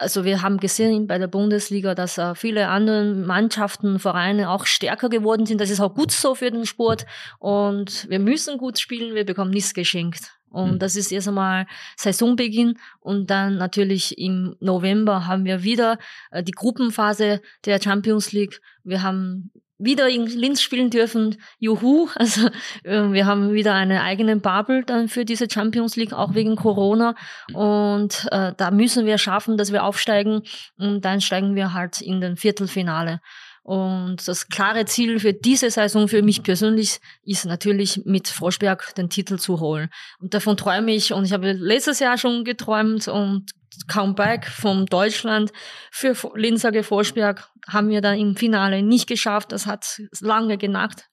[0.00, 5.10] also wir haben gesehen bei der Bundesliga, dass äh, viele andere Mannschaften, Vereine auch stärker
[5.10, 5.60] geworden sind.
[5.60, 7.04] Das ist auch gut so für den Sport.
[7.38, 10.32] Und wir müssen gut spielen, wir bekommen nichts geschenkt.
[10.48, 10.78] Und mhm.
[10.78, 12.78] das ist erst einmal Saisonbeginn.
[13.00, 15.98] Und dann natürlich im November haben wir wieder
[16.30, 18.62] äh, die Gruppenphase der Champions League.
[18.82, 21.36] Wir haben wieder in Linz spielen dürfen.
[21.58, 22.08] Juhu.
[22.20, 22.48] Also
[22.84, 27.14] äh, wir haben wieder eine eigene Bubble dann für diese Champions League, auch wegen Corona.
[27.54, 30.42] Und äh, da müssen wir schaffen, dass wir aufsteigen.
[30.78, 33.20] Und dann steigen wir halt in den Viertelfinale.
[33.62, 39.10] Und das klare Ziel für diese Saison für mich persönlich ist natürlich mit Froschberg den
[39.10, 39.90] Titel zu holen.
[40.18, 43.50] Und davon träume ich und ich habe letztes Jahr schon geträumt und
[43.86, 45.52] Comeback von Deutschland
[45.90, 49.52] für Linzer Froschberg haben wir dann im Finale nicht geschafft.
[49.52, 51.08] Das hat lange genacht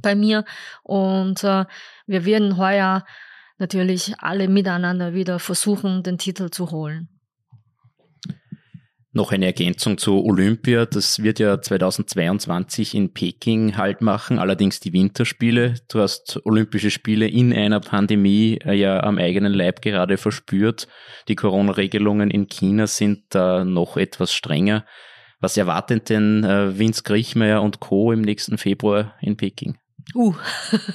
[0.00, 0.44] bei mir
[0.82, 1.64] und äh,
[2.06, 3.04] wir werden heuer
[3.58, 7.13] natürlich alle miteinander wieder versuchen, den Titel zu holen.
[9.16, 10.86] Noch eine Ergänzung zu Olympia.
[10.86, 15.74] Das wird ja 2022 in Peking halt machen, allerdings die Winterspiele.
[15.88, 20.88] Du hast Olympische Spiele in einer Pandemie äh, ja am eigenen Leib gerade verspürt.
[21.28, 24.84] Die Corona-Regelungen in China sind da noch etwas strenger.
[25.38, 28.10] Was erwartet denn äh, Vince Griechmeier und Co.
[28.10, 29.78] im nächsten Februar in Peking?
[30.16, 30.34] Uh,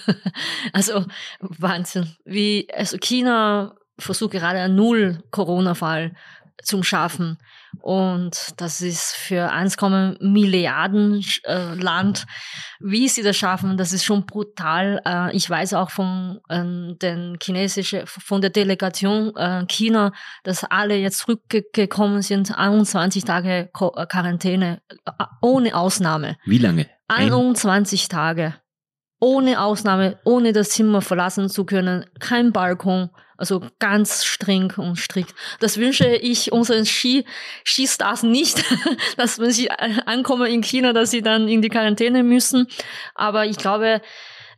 [0.73, 1.05] also
[1.39, 2.17] Wahnsinn.
[2.25, 6.15] Wie, also China versucht gerade einen Null-Corona-Fall
[6.62, 7.38] zum Schaffen.
[7.82, 9.77] Und das ist für 1,
[10.19, 12.25] Milliarden äh, Land.
[12.79, 15.01] Wie sie das schaffen, das ist schon brutal.
[15.05, 20.12] Äh, ich weiß auch von äh, den chinesischen, von der Delegation äh, China,
[20.43, 26.38] dass alle jetzt zurückgekommen sind, 21 Tage äh, Quarantäne, äh, ohne Ausnahme.
[26.45, 26.88] Wie lange?
[27.08, 28.55] 21 Tage.
[29.19, 35.34] Ohne Ausnahme, ohne das Zimmer verlassen zu können, kein Balkon, also ganz streng und strikt.
[35.60, 37.25] Das wünsche ich unseren Ski,
[37.65, 38.63] Skistars nicht,
[39.17, 42.67] dass wenn sie ankommen in China, dass sie dann in die Quarantäne müssen.
[43.15, 44.02] Aber ich glaube,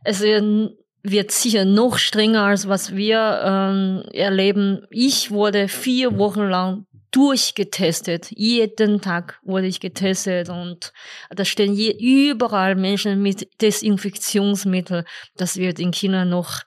[0.04, 4.86] es wird sicher noch strenger als was wir ähm, erleben.
[4.90, 8.30] Ich wurde vier Wochen lang durchgetestet.
[8.30, 10.92] Jeden Tag wurde ich getestet und
[11.30, 11.92] da stehen je,
[12.30, 15.04] überall Menschen mit Desinfektionsmittel.
[15.36, 16.62] Das wird in China noch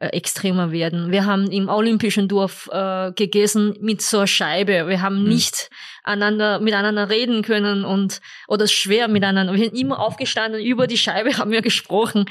[0.00, 1.10] äh, extremer werden.
[1.10, 4.86] Wir haben im Olympischen Dorf äh, gegessen mit so einer Scheibe.
[4.86, 5.28] Wir haben mhm.
[5.28, 5.70] nicht
[6.04, 9.52] einander, miteinander reden können und oder schwer miteinander.
[9.54, 12.26] Wir sind immer aufgestanden, über die Scheibe haben wir gesprochen.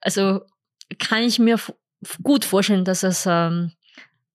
[0.00, 0.42] Also
[1.00, 1.58] kann ich mir
[2.22, 3.72] gut vorstellen, dass es ähm,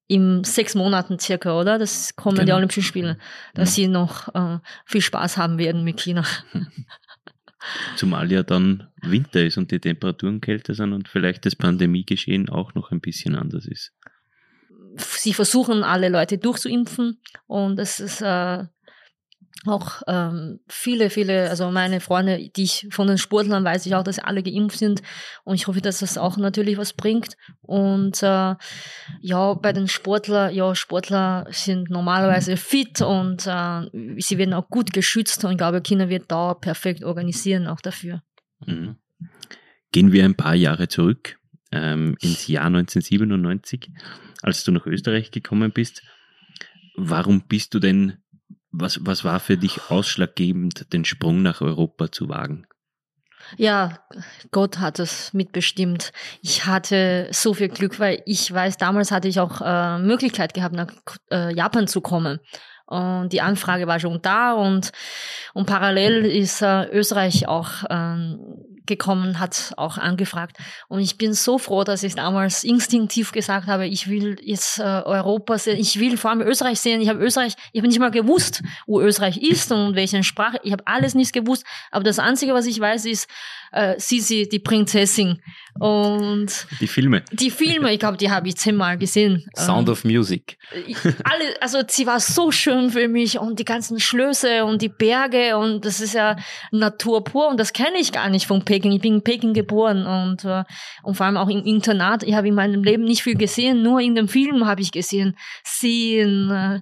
[0.08, 1.80] in sechs Monaten circa, oder?
[1.80, 2.46] Das kommen genau.
[2.46, 3.18] die Olympischen Spiele,
[3.54, 3.84] dass ja.
[3.84, 6.26] sie noch äh, viel Spaß haben werden mit China.
[7.96, 12.74] Zumal ja dann Winter ist und die Temperaturen kälter sind und vielleicht das Pandemiegeschehen auch
[12.76, 13.94] noch ein bisschen anders ist.
[14.98, 18.66] Sie versuchen alle Leute durchzuimpfen und es ist äh,
[19.66, 24.04] auch ähm, viele, viele, also meine Freunde, die ich von den Sportlern weiß ich auch,
[24.04, 25.02] dass alle geimpft sind
[25.46, 27.38] und ich hoffe, dass das auch natürlich was bringt.
[27.62, 28.56] Und äh,
[29.22, 34.92] ja, bei den Sportlern, ja, Sportler sind normalerweise fit und äh, sie werden auch gut
[34.92, 38.22] geschützt und ich glaube, China wird da perfekt organisieren auch dafür.
[38.66, 38.98] Mhm.
[39.92, 41.38] Gehen wir ein paar Jahre zurück
[41.72, 43.92] ähm, ins Jahr 1997,
[44.42, 46.04] als du nach Österreich gekommen bist.
[46.96, 48.23] Warum bist du denn
[48.74, 52.68] was, was war für dich ausschlaggebend, den Sprung nach Europa zu wagen?
[53.58, 54.00] Ja,
[54.52, 56.12] Gott hat es mitbestimmt.
[56.42, 60.76] Ich hatte so viel Glück, weil ich weiß, damals hatte ich auch äh, Möglichkeit gehabt,
[60.76, 60.88] nach
[61.32, 62.40] äh, Japan zu kommen.
[62.86, 64.92] Und die Anfrage war schon da und,
[65.54, 68.40] und parallel ist äh, Österreich auch ähm,
[68.86, 70.58] gekommen, hat auch angefragt.
[70.88, 74.84] Und ich bin so froh, dass ich damals instinktiv gesagt habe, ich will jetzt äh,
[74.84, 77.02] Europa sehen, ich will vor allem Österreich sehen.
[77.02, 80.60] Ich habe Österreich, ich habe nicht mal gewusst, wo Österreich ist und welche Sprache.
[80.64, 81.66] Ich habe alles nicht gewusst.
[81.92, 83.28] Aber das Einzige, was ich weiß, ist
[83.72, 85.42] äh, Sisi, die Prinzessin.
[85.80, 87.24] Und die Filme.
[87.32, 89.44] Die Filme, ich glaube, die habe ich zehnmal gesehen.
[89.58, 90.58] Sound of Music.
[91.24, 95.58] alle, also sie war so schön für mich und die ganzen Schlösser und die Berge
[95.58, 96.38] und das ist ja
[96.72, 98.92] Natur pur und das kenne ich gar nicht von Peking.
[98.92, 100.64] Ich bin in Peking geboren und, äh,
[101.02, 102.24] und vor allem auch im Internat.
[102.24, 105.36] Ich habe in meinem Leben nicht viel gesehen, nur in dem Film habe ich gesehen.
[105.64, 106.82] Seen, äh,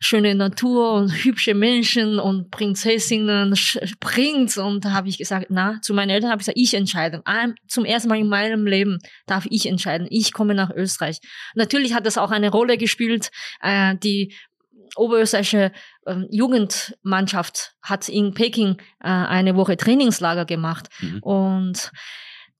[0.00, 3.54] schöne Natur und hübsche Menschen und Prinzessinnen,
[4.00, 7.22] Prinz und da habe ich gesagt, na, zu meinen Eltern habe ich gesagt, ich entscheide.
[7.68, 10.06] Zum ersten Mal in meinem Leben darf ich entscheiden.
[10.10, 11.18] Ich komme nach Österreich.
[11.54, 13.30] Natürlich hat das auch eine Rolle gespielt,
[13.60, 14.34] äh, die
[14.96, 15.72] oberösterreichische
[16.06, 21.18] äh, Jugendmannschaft hat in Peking äh, eine Woche Trainingslager gemacht mhm.
[21.22, 21.92] und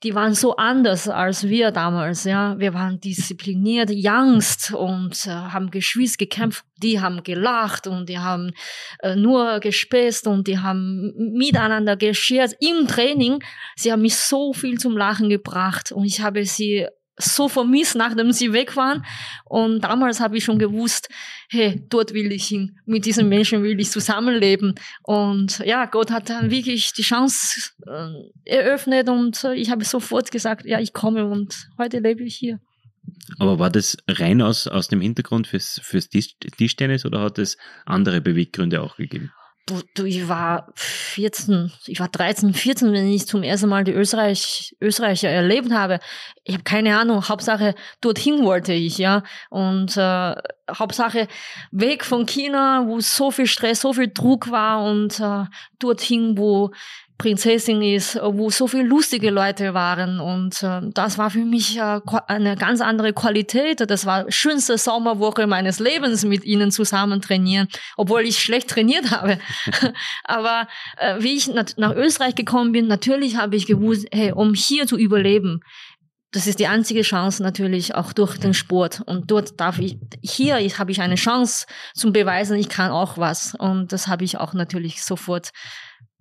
[0.02, 2.58] die waren so anders als wir damals, ja.
[2.58, 6.64] Wir waren diszipliniert, Angst und äh, haben geschwitzt, gekämpft.
[6.82, 8.52] Die haben gelacht und die haben
[9.00, 13.42] äh, nur gespäßt und die haben miteinander geschert im Training.
[13.74, 16.86] Sie haben mich so viel zum Lachen gebracht und ich habe sie
[17.18, 19.04] so vermisst, nachdem sie weg waren.
[19.44, 21.08] Und damals habe ich schon gewusst,
[21.48, 24.74] hey, dort will ich hin, mit diesen Menschen will ich zusammenleben.
[25.02, 30.66] Und ja, Gott hat dann wirklich die Chance äh, eröffnet und ich habe sofort gesagt,
[30.66, 32.60] ja, ich komme und heute lebe ich hier.
[33.38, 38.20] Aber war das rein aus, aus dem Hintergrund fürs, fürs Tischtennis oder hat es andere
[38.20, 39.32] Beweggründe auch gegeben?
[39.66, 44.76] Du, ich war, 14, ich war 13, 14, wenn ich zum ersten Mal die Österreich,
[44.80, 45.98] Österreicher erlebt habe.
[46.44, 49.24] Ich habe keine Ahnung, Hauptsache dorthin wollte ich, ja.
[49.50, 50.34] Und äh,
[50.70, 51.26] Hauptsache
[51.72, 55.44] weg von China, wo so viel Stress, so viel Druck war und äh,
[55.78, 56.70] dorthin, wo
[57.18, 60.20] Prinzessin ist, wo so viele lustige Leute waren.
[60.20, 63.88] Und äh, das war für mich äh, eine ganz andere Qualität.
[63.88, 69.38] Das war schönste Sommerwoche meines Lebens mit ihnen zusammen trainieren, obwohl ich schlecht trainiert habe.
[70.24, 74.52] Aber äh, wie ich nach, nach Österreich gekommen bin, natürlich habe ich gewusst, hey, um
[74.52, 75.60] hier zu überleben,
[76.32, 79.02] das ist die einzige Chance natürlich auch durch den Sport.
[79.06, 83.54] Und dort darf ich, hier habe ich eine Chance zum Beweisen, ich kann auch was.
[83.54, 85.52] Und das habe ich auch natürlich sofort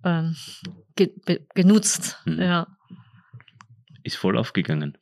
[0.04, 0.36] ähm,
[0.96, 1.10] ge
[1.54, 2.18] genutzt.
[2.24, 2.40] Mhm.
[2.40, 2.66] Ja.
[4.02, 4.96] Ist voll aufgegangen.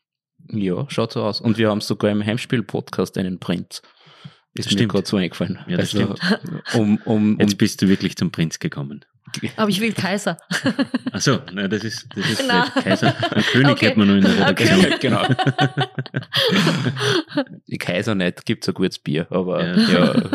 [0.50, 1.40] Ja, schaut so aus.
[1.40, 3.82] Und wir haben sogar im Heimspiel-Podcast einen Prinz.
[4.54, 4.80] Ist stimmt.
[4.80, 5.58] mir gerade so eingefallen.
[5.66, 6.74] Ja, das also, stimmt.
[6.74, 9.04] Um, um, um, Jetzt bist du wirklich zum Prinz gekommen.
[9.56, 10.36] Aber ich will Kaiser.
[11.12, 12.48] Achso, das ist, das ist
[12.82, 13.14] Kaiser.
[13.34, 13.88] Ein König okay.
[13.88, 14.80] hat man nur in der Redaktion.
[14.80, 14.96] Okay.
[15.00, 15.26] genau.
[17.66, 20.30] Die Kaiser nicht, gibt es ein gutes Bier, aber ja, ja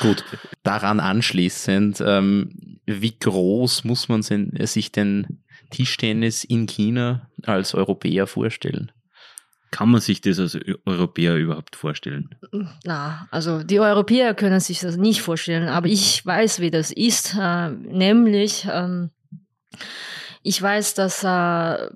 [0.00, 0.24] gut.
[0.62, 5.40] Daran anschließend, ähm, wie groß muss man sich denn
[5.70, 8.92] Tischtennis in China als Europäer vorstellen?
[9.70, 12.34] Kann man sich das als Europäer überhaupt vorstellen?
[12.84, 17.36] Na, also die Europäer können sich das nicht vorstellen, aber ich weiß, wie das ist.
[17.40, 19.10] Äh, nämlich, ähm,
[20.42, 21.86] ich weiß, dass äh,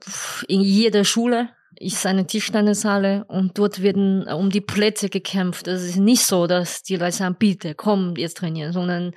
[0.46, 1.48] in jeder Schule
[1.78, 5.66] ist eine Tischtennishalle und dort werden um die Plätze gekämpft.
[5.66, 9.12] Es ist nicht so, dass die Leute sagen, bitte, komm, jetzt trainieren, sondern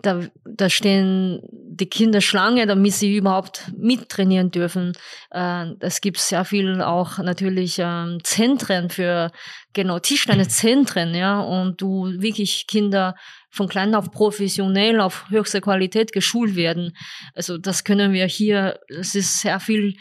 [0.00, 4.92] da, da stehen die Kinder Schlange, damit sie überhaupt mittrainieren dürfen.
[5.30, 9.30] Äh, es gibt sehr viel auch natürlich ähm, Zentren für,
[9.72, 13.14] genau, Tischtenniszentren, ja, und du wirklich Kinder
[13.50, 16.96] von klein auf professionell auf höchste Qualität geschult werden.
[17.34, 19.96] Also das können wir hier, es ist sehr viel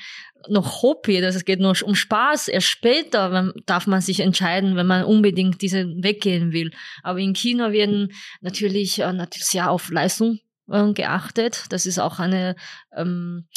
[0.49, 2.47] noch Hobby, das geht nur um Spaß.
[2.47, 6.71] Erst später darf man sich entscheiden, wenn man unbedingt diese weggehen will.
[7.03, 11.65] Aber in China werden natürlich, äh, natürlich sehr auf Leistung äh, geachtet.
[11.69, 12.55] Das ist auch eine,
[12.95, 13.47] ähm,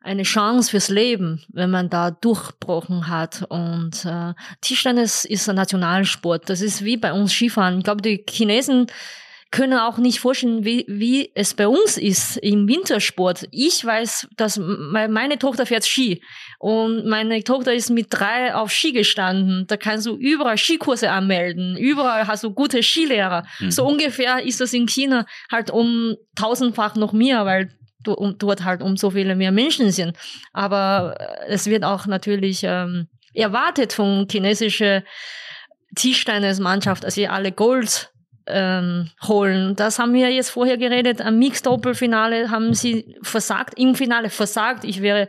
[0.00, 3.44] eine Chance fürs Leben, wenn man da durchbrochen hat.
[3.48, 6.48] Und äh, Tischtennis ist ein Nationalsport.
[6.48, 7.78] Das ist wie bei uns Skifahren.
[7.78, 8.86] Ich glaube, die Chinesen
[9.50, 13.48] können auch nicht vorstellen, wie, wie es bei uns ist im Wintersport.
[13.50, 16.22] Ich weiß, dass meine Tochter fährt Ski
[16.58, 19.64] und meine Tochter ist mit drei auf Ski gestanden.
[19.66, 21.76] Da kannst du überall Skikurse anmelden.
[21.78, 23.46] Überall hast du gute Skilehrer.
[23.60, 23.70] Mhm.
[23.70, 27.70] So ungefähr ist das in China halt um tausendfach noch mehr, weil
[28.02, 30.16] dort halt um so viele mehr Menschen sind.
[30.52, 35.02] Aber äh, es wird auch natürlich ähm, erwartet von chinesischer
[35.94, 38.12] Tischtennismannschaft, dass sie alle Gold
[38.48, 39.76] ähm, holen.
[39.76, 41.20] Das haben wir jetzt vorher geredet.
[41.20, 44.84] Am Mixed-Doppelfinale haben sie versagt, im Finale versagt.
[44.84, 45.28] Ich wäre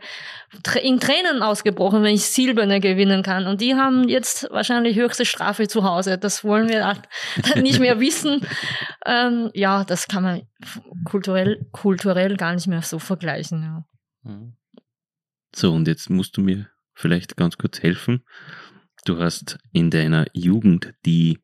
[0.82, 3.46] in Tränen ausgebrochen, wenn ich Silberne gewinnen kann.
[3.46, 6.18] Und die haben jetzt wahrscheinlich höchste Strafe zu Hause.
[6.18, 8.46] Das wollen wir dann nicht mehr wissen.
[9.06, 10.42] Ähm, ja, das kann man
[11.04, 13.62] kulturell, kulturell gar nicht mehr so vergleichen.
[13.62, 13.84] Ja.
[14.30, 14.54] Mhm.
[15.54, 18.24] So, und jetzt musst du mir vielleicht ganz kurz helfen.
[19.04, 21.38] Du hast in deiner Jugend die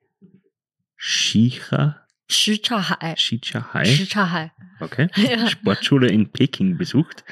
[0.97, 2.07] Shicha.
[2.29, 3.15] Shichahai.
[3.17, 3.85] Shichahai.
[3.85, 4.53] Shichahai.
[4.81, 5.09] Okay.
[5.17, 5.49] Ja.
[5.49, 7.25] Sportschule in Peking besucht.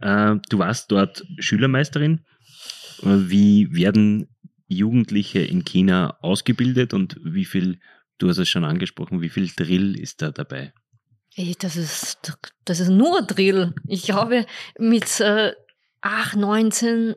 [0.00, 2.24] Äh, du warst dort Schülermeisterin.
[3.02, 4.28] Wie werden
[4.68, 7.78] Jugendliche in China ausgebildet und wie viel,
[8.18, 10.72] du hast es schon angesprochen, wie viel Drill ist da dabei?
[11.60, 13.74] Das ist, das ist nur Drill.
[13.86, 14.46] Ich glaube,
[14.78, 15.52] mit äh,
[16.02, 17.14] 8, 19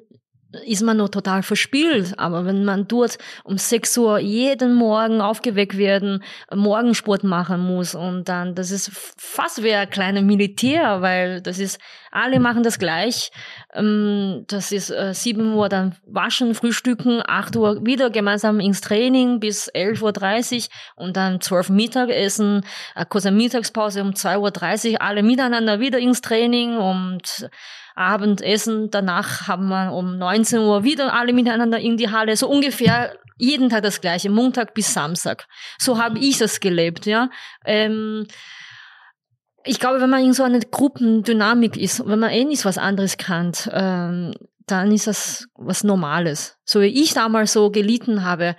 [0.65, 2.13] ist man noch total verspielt.
[2.17, 8.29] Aber wenn man dort um 6 Uhr jeden Morgen aufgeweckt werden, Morgensport machen muss und
[8.29, 11.79] dann, das ist fast wie ein kleiner Militär, weil das ist,
[12.11, 13.31] alle machen das gleich.
[13.73, 19.39] Ähm, das ist äh, 7 Uhr dann waschen, frühstücken, 8 Uhr wieder gemeinsam ins Training
[19.39, 22.61] bis 11.30 Uhr und dann 12 Mittagessen,
[22.95, 27.49] eine kurze Mittagspause um 2.30 Uhr, alle miteinander wieder ins Training und
[27.95, 28.91] Abendessen.
[28.91, 32.35] Danach haben wir um 19 Uhr wieder alle miteinander in die Halle.
[32.35, 35.47] So ungefähr jeden Tag das gleiche, Montag bis Samstag.
[35.77, 37.29] So habe ich das gelebt, ja.
[37.65, 38.27] Ähm,
[39.63, 43.17] ich glaube, wenn man in so einer Gruppendynamik ist, wenn man eh nicht was anderes
[43.17, 44.33] kann, ähm,
[44.67, 46.57] dann ist das was Normales.
[46.65, 48.55] So wie ich damals so gelitten habe,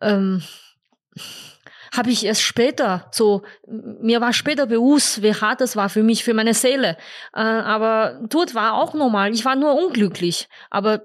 [0.00, 0.42] ähm,
[1.92, 6.24] habe ich erst später so, mir war später bewusst, wie hart das war für mich,
[6.24, 6.96] für meine Seele.
[7.34, 9.32] Äh, aber dort war auch normal.
[9.32, 10.48] Ich war nur unglücklich.
[10.70, 11.02] Aber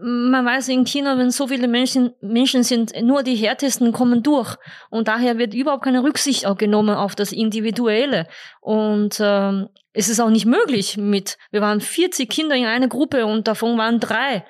[0.00, 4.56] man weiß in China, wenn so viele Menschen, Menschen sind, nur die härtesten kommen durch.
[4.90, 8.26] Und daher wird überhaupt keine Rücksicht auch genommen auf das Individuelle.
[8.60, 13.26] Und ähm, es ist auch nicht möglich mit, wir waren 40 Kinder in einer Gruppe
[13.26, 14.44] und davon waren drei.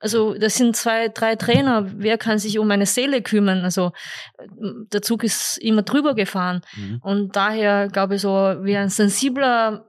[0.00, 1.90] Also das sind zwei, drei Trainer.
[1.96, 3.64] Wer kann sich um meine Seele kümmern?
[3.64, 3.92] Also
[4.92, 6.62] der Zug ist immer drüber gefahren.
[6.76, 7.00] Mhm.
[7.02, 9.88] Und daher glaube ich so, wie ein sensibler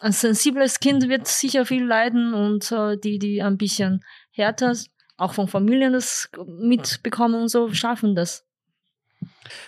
[0.00, 4.74] ein sensibles Kind wird sicher viel leiden und äh, die, die ein bisschen härter,
[5.16, 8.46] auch von Familien das mitbekommen und so, schaffen das.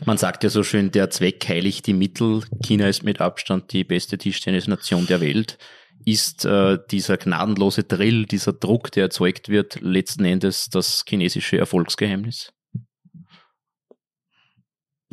[0.05, 2.43] Man sagt ja so schön, der Zweck heiligt die Mittel.
[2.65, 5.59] China ist mit Abstand die beste Tischtennisnation der Welt.
[6.05, 12.53] Ist äh, dieser gnadenlose Drill, dieser Druck, der erzeugt wird, letzten Endes das chinesische Erfolgsgeheimnis?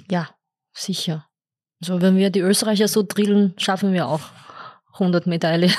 [0.10, 0.30] Ja,
[0.74, 1.28] sicher.
[1.82, 4.22] Also wenn wir die Österreicher so drillen, schaffen wir auch.
[5.00, 5.72] 100 Medaille.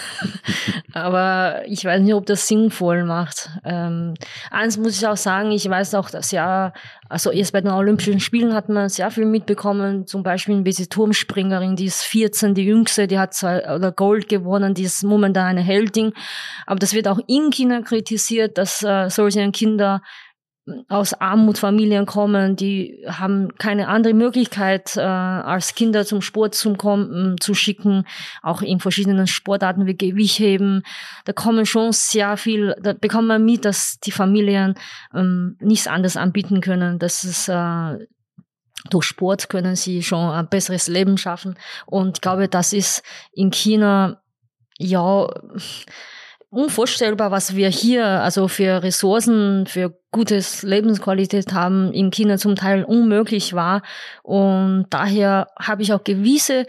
[0.93, 3.51] Aber ich weiß nicht, ob das sinnvoll macht.
[3.65, 4.15] Ähm,
[4.51, 6.73] eins muss ich auch sagen, ich weiß auch, dass ja,
[7.09, 11.77] also erst bei den Olympischen Spielen hat man sehr viel mitbekommen, zum Beispiel diese Turmspringerin,
[11.77, 15.63] die ist 14, die jüngste, die hat zwei, oder Gold gewonnen, die ist momentan eine
[15.63, 16.13] Heldin.
[16.67, 20.03] Aber das wird auch in China kritisiert, dass äh, solche Kinder
[20.89, 27.37] aus Armutfamilien kommen, die haben keine andere Möglichkeit, äh, als Kinder zum Sport zu, kommen,
[27.41, 28.07] zu schicken,
[28.43, 30.83] auch in verschiedenen Sportarten wie Gewichtheben.
[31.25, 34.75] Da kommen schon sehr viel, da bekommt man mit, dass die Familien
[35.15, 36.99] ähm, nichts anderes anbieten können.
[36.99, 38.07] Das ist äh,
[38.89, 41.59] durch Sport können sie schon ein besseres Leben schaffen.
[41.87, 43.03] Und ich glaube, das ist
[43.33, 44.23] in China
[44.79, 45.29] ja
[46.51, 52.85] unvorstellbar, was wir hier also für Ressourcen, für gutes Lebensqualität haben, in China zum Teil
[52.85, 53.83] unmöglich war.
[54.23, 56.67] Und daher habe ich auch gewisse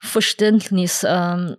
[0.00, 1.56] Verständnis ähm,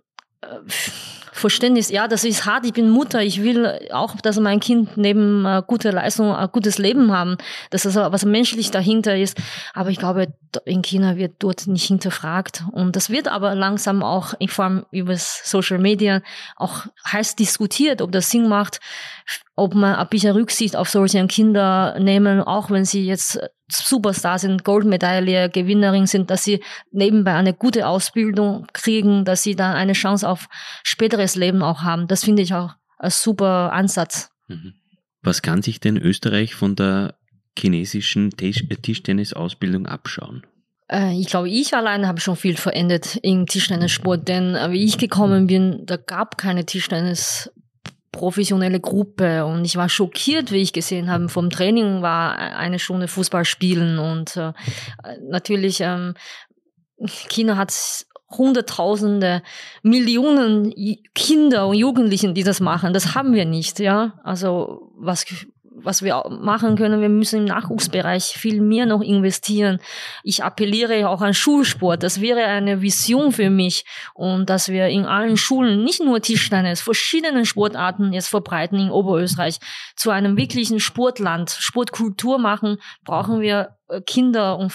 [1.32, 5.44] Verständnis, ja, das ist hart, ich bin Mutter, ich will auch, dass mein Kind neben
[5.44, 7.36] äh, guter Leistung ein gutes Leben haben,
[7.70, 9.38] das was menschlich dahinter ist.
[9.74, 10.28] Aber ich glaube,
[10.64, 12.64] in China wird dort nicht hinterfragt.
[12.72, 16.22] Und das wird aber langsam auch in Form über Social Media
[16.56, 18.80] auch heiß diskutiert, ob das Sinn macht,
[19.56, 24.64] ob man ein bisschen Rücksicht auf solche Kinder nehmen, auch wenn sie jetzt Superstar sind,
[24.64, 30.28] Goldmedaille, Gewinnerin sind, dass sie nebenbei eine gute Ausbildung kriegen, dass sie da eine Chance
[30.28, 30.48] auf
[30.82, 32.08] späteres Leben auch haben.
[32.08, 34.30] Das finde ich auch ein super Ansatz.
[34.48, 34.74] Mhm.
[35.22, 37.14] Was kann sich denn Österreich von der
[37.58, 40.46] chinesischen Tischtennisausbildung abschauen?
[40.90, 44.98] Äh, ich glaube, ich alleine habe schon viel verändert im Tischtennissport, denn äh, wie ich
[44.98, 47.52] gekommen bin, da gab keine Tischtennis
[48.12, 51.28] professionelle Gruppe und ich war schockiert, wie ich gesehen habe.
[51.28, 54.52] Vom Training war eine Stunde Fußball spielen und äh,
[55.28, 56.14] natürlich ähm,
[57.06, 57.72] China hat
[58.30, 59.42] Hunderttausende,
[59.82, 60.72] Millionen
[61.14, 62.92] Kinder und Jugendlichen, die das machen.
[62.92, 64.20] Das haben wir nicht, ja.
[64.22, 65.26] Also was
[65.82, 69.78] was wir machen können, wir müssen im Nachwuchsbereich viel mehr noch investieren.
[70.22, 72.02] Ich appelliere auch an Schulsport.
[72.02, 76.80] Das wäre eine Vision für mich und dass wir in allen Schulen nicht nur Tischtennis,
[76.80, 79.58] verschiedenen Sportarten jetzt verbreiten in Oberösterreich
[79.96, 83.76] zu einem wirklichen Sportland, Sportkultur machen, brauchen wir
[84.06, 84.72] Kinder und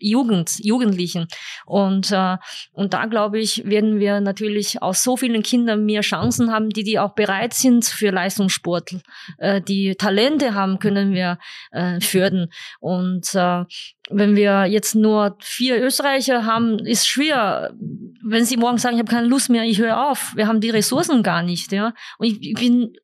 [0.00, 1.26] Jugend, Jugendlichen.
[1.66, 2.36] Und, äh,
[2.72, 6.84] und da, glaube ich, werden wir natürlich aus so vielen Kindern mehr Chancen haben, die,
[6.84, 8.96] die auch bereit sind für Leistungssport.
[9.38, 11.38] Äh, die Talente haben, können wir
[11.72, 12.48] äh, fördern.
[12.80, 13.64] Und äh,
[14.10, 17.74] wenn wir jetzt nur vier Österreicher haben, ist schwer.
[18.22, 20.32] Wenn sie morgen sagen, ich habe keine Lust mehr, ich höre auf.
[20.36, 21.72] Wir haben die Ressourcen gar nicht.
[21.72, 21.94] Ja?
[22.18, 22.94] Und ich, ich bin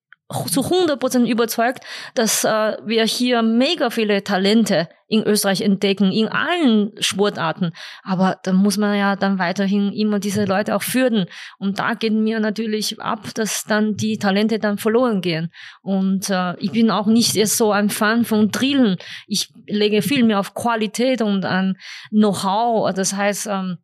[0.48, 6.92] zu 100% überzeugt, dass äh, wir hier mega viele Talente in Österreich entdecken, in allen
[7.00, 7.72] Sportarten.
[8.04, 11.26] Aber da muss man ja dann weiterhin immer diese Leute auch führen.
[11.58, 15.50] Und da geht mir natürlich ab, dass dann die Talente dann verloren gehen.
[15.82, 18.96] Und äh, ich bin auch nicht erst so ein Fan von Drillen.
[19.26, 21.76] Ich lege viel mehr auf Qualität und an
[22.10, 22.94] Know-how.
[22.94, 23.78] Das heißt, ähm,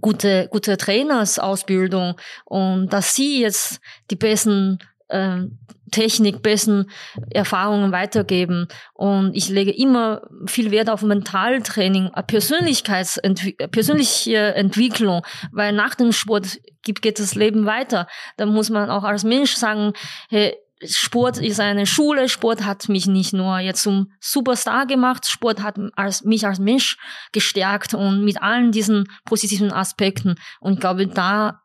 [0.00, 2.14] gute, gute Trainersausbildung
[2.44, 3.80] und dass sie jetzt
[4.10, 4.78] die besten
[5.08, 5.42] äh,
[5.90, 6.86] Technik, besten
[7.30, 8.68] Erfahrungen weitergeben.
[8.94, 15.22] Und ich lege immer viel Wert auf Mentaltraining, Persönlichkeitsentwi persönliche Entwicklung,
[15.52, 18.06] weil nach dem Sport gibt, geht das Leben weiter.
[18.36, 19.92] Da muss man auch als Mensch sagen,
[20.28, 25.62] hey, Sport ist eine Schule, Sport hat mich nicht nur jetzt zum Superstar gemacht, Sport
[25.62, 26.96] hat als, mich als Mensch
[27.32, 30.36] gestärkt und mit allen diesen positiven Aspekten.
[30.58, 31.60] Und ich glaube, da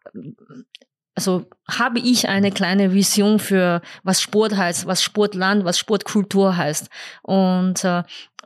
[1.16, 6.90] also habe ich eine kleine Vision für was Sport heißt, was Sportland, was Sportkultur heißt.
[7.24, 8.04] Und äh,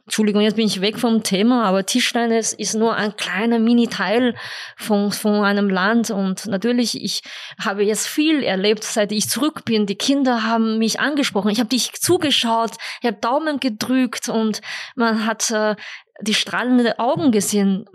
[0.10, 4.36] Entschuldigung, jetzt bin ich weg vom Thema, aber Tischtennis ist nur ein kleiner Mini-Teil
[4.76, 6.10] von, von einem Land.
[6.10, 7.22] Und natürlich, ich
[7.64, 9.86] habe jetzt viel erlebt, seit ich zurück bin.
[9.86, 11.52] Die Kinder haben mich angesprochen.
[11.52, 14.62] Ich habe dich zugeschaut, ich habe Daumen gedrückt und
[14.96, 15.76] man hat äh,
[16.22, 17.86] die strahlenden Augen gesehen.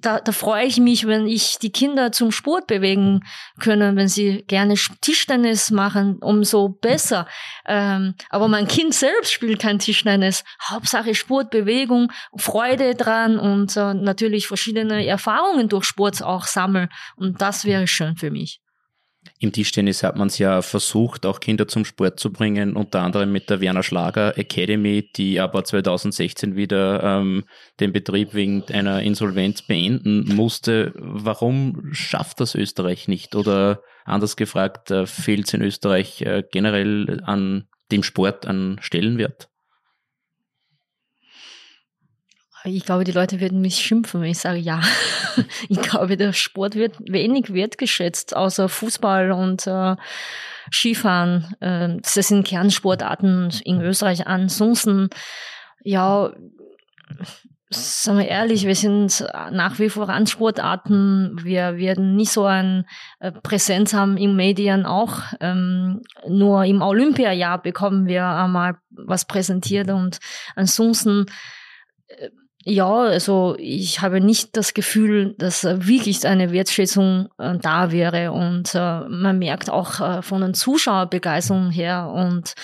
[0.00, 3.24] Da, da freue ich mich, wenn ich die Kinder zum Sport bewegen
[3.58, 7.26] können, wenn sie gerne Tischtennis machen, umso besser.
[7.66, 10.44] Ähm, aber mein Kind selbst spielt kein Tischtennis.
[10.68, 16.88] Hauptsache Sport, Bewegung, Freude dran und äh, natürlich verschiedene Erfahrungen durch Sport auch sammeln.
[17.16, 18.60] Und das wäre schön für mich.
[19.38, 23.32] Im Tischtennis hat man es ja versucht, auch Kinder zum Sport zu bringen, unter anderem
[23.32, 27.44] mit der Werner Schlager Academy, die aber 2016 wieder ähm,
[27.80, 30.92] den Betrieb wegen einer Insolvenz beenden musste.
[30.96, 33.34] Warum schafft das Österreich nicht?
[33.34, 39.49] Oder anders gefragt, äh, fehlt es in Österreich äh, generell an dem Sport an Stellenwert?
[42.64, 44.80] Ich glaube, die Leute würden mich schimpfen, wenn ich sage ja.
[45.68, 49.96] ich glaube, der Sport wird wenig wertgeschätzt, außer Fußball und äh,
[50.70, 51.54] Skifahren.
[51.60, 54.26] Äh, das sind Kernsportarten in Österreich.
[54.26, 55.08] Ansonsten,
[55.82, 56.32] ja,
[57.70, 61.40] sagen wir ehrlich, wir sind nach wie vor Randsportarten.
[61.42, 62.84] Wir werden nicht so eine
[63.20, 65.22] äh, Präsenz haben in Medien auch.
[65.40, 70.18] Ähm, nur im Olympiajahr bekommen wir einmal was präsentiert und
[70.56, 71.26] ansonsten
[72.08, 72.30] äh,
[72.64, 78.74] ja, also ich habe nicht das Gefühl, dass wirklich eine Wertschätzung äh, da wäre und
[78.74, 82.54] äh, man merkt auch äh, von den Zuschauerbegeisterung her und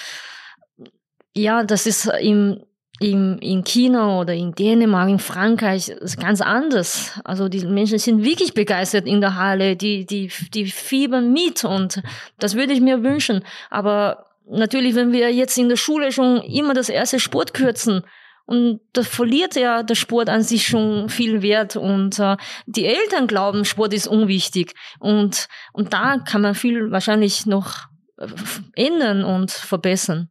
[1.35, 2.61] ja, das ist im,
[3.01, 7.19] im, in China oder in Dänemark, in Frankreich ganz anders.
[7.25, 12.03] Also die Menschen sind wirklich begeistert in der Halle, die, die, die fiebern mit und
[12.39, 13.45] das würde ich mir wünschen.
[13.71, 18.03] Aber natürlich, wenn wir jetzt in der Schule schon immer das erste Sport kürzen,
[18.47, 21.75] und da verliert ja der Sport an sich schon viel Wert.
[21.77, 22.37] Und äh,
[22.67, 24.73] die Eltern glauben, Sport ist unwichtig.
[25.01, 27.87] Und, und da kann man viel wahrscheinlich noch
[28.19, 28.29] äh,
[28.75, 30.31] ändern und verbessern.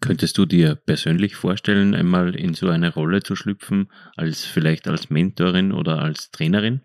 [0.00, 5.10] Könntest du dir persönlich vorstellen, einmal in so eine Rolle zu schlüpfen, als vielleicht als
[5.10, 6.82] Mentorin oder als Trainerin?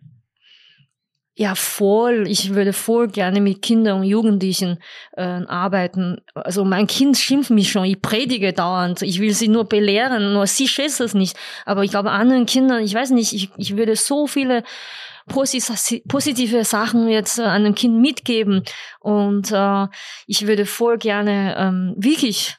[1.39, 2.25] Ja, voll.
[2.27, 4.77] Ich würde voll gerne mit Kindern und Jugendlichen
[5.13, 6.17] äh, arbeiten.
[6.33, 9.03] Also mein Kind schimpft mich schon, ich predige dauernd.
[9.03, 11.37] Ich will sie nur belehren, nur sie schätzt es nicht.
[11.65, 14.63] Aber ich glaube, anderen Kindern, ich weiß nicht, ich, ich würde so viele
[15.29, 18.65] positive Sachen jetzt äh, einem Kind mitgeben.
[18.99, 19.87] Und äh,
[20.27, 22.57] ich würde voll gerne ähm, wirklich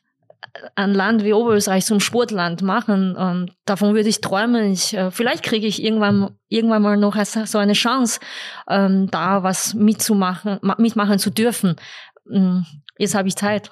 [0.74, 3.16] ein Land wie Oberösterreich zum Sportland machen.
[3.16, 4.72] Und davon würde ich träumen.
[4.72, 8.20] Ich, äh, vielleicht kriege ich irgendwann, irgendwann mal noch so eine Chance,
[8.68, 11.76] ähm, da was mitzumachen, mitmachen zu dürfen.
[12.30, 12.62] Mm,
[12.96, 13.70] jetzt habe ich Zeit.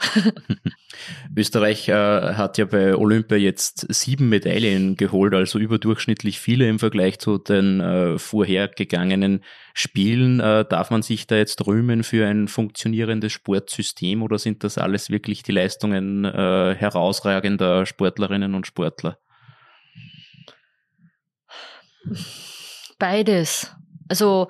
[1.36, 7.20] Österreich äh, hat ja bei Olympia jetzt sieben Medaillen geholt, also überdurchschnittlich viele im Vergleich
[7.20, 9.44] zu den äh, vorhergegangenen
[9.74, 10.40] Spielen.
[10.40, 15.09] Äh, darf man sich da jetzt rühmen für ein funktionierendes Sportsystem oder sind das alles
[15.09, 19.18] wirklich die Leistungen äh, herausragender Sportlerinnen und Sportler?
[22.98, 23.72] Beides.
[24.09, 24.48] Also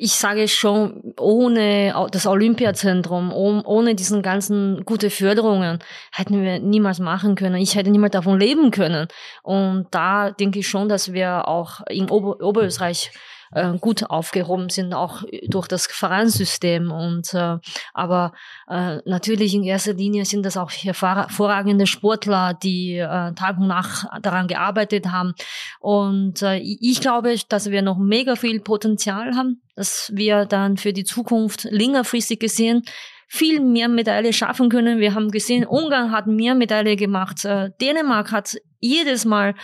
[0.00, 5.80] ich sage schon, ohne das Olympiazentrum, ohne diesen ganzen gute Förderungen,
[6.12, 7.56] hätten wir niemals machen können.
[7.56, 9.08] Ich hätte niemals davon leben können.
[9.42, 13.10] Und da denke ich schon, dass wir auch in Ober Oberösterreich
[13.52, 16.90] äh, gut aufgehoben sind, auch durch das Vereinssystem.
[16.90, 17.58] Und äh,
[17.94, 18.32] aber
[18.68, 24.06] äh, natürlich in erster Linie sind das auch hervorragende Sportler, die äh, Tag und Nacht
[24.22, 25.34] daran gearbeitet haben.
[25.80, 30.92] Und äh, ich glaube, dass wir noch mega viel Potenzial haben, dass wir dann für
[30.92, 32.82] die Zukunft längerfristig gesehen
[33.28, 34.98] viel mehr Medaille schaffen können.
[34.98, 37.44] Wir haben gesehen, Ungarn hat mehr Medaille gemacht.
[37.44, 39.54] Äh, Dänemark hat jedes Mal,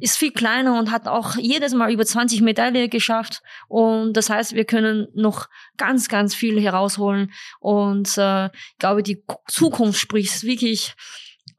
[0.00, 3.42] ist viel kleiner und hat auch jedes Mal über 20 Medaille geschafft.
[3.68, 7.32] Und das heißt, wir können noch ganz, ganz viel herausholen.
[7.60, 10.94] Und äh, ich glaube, die Zukunft spricht wirklich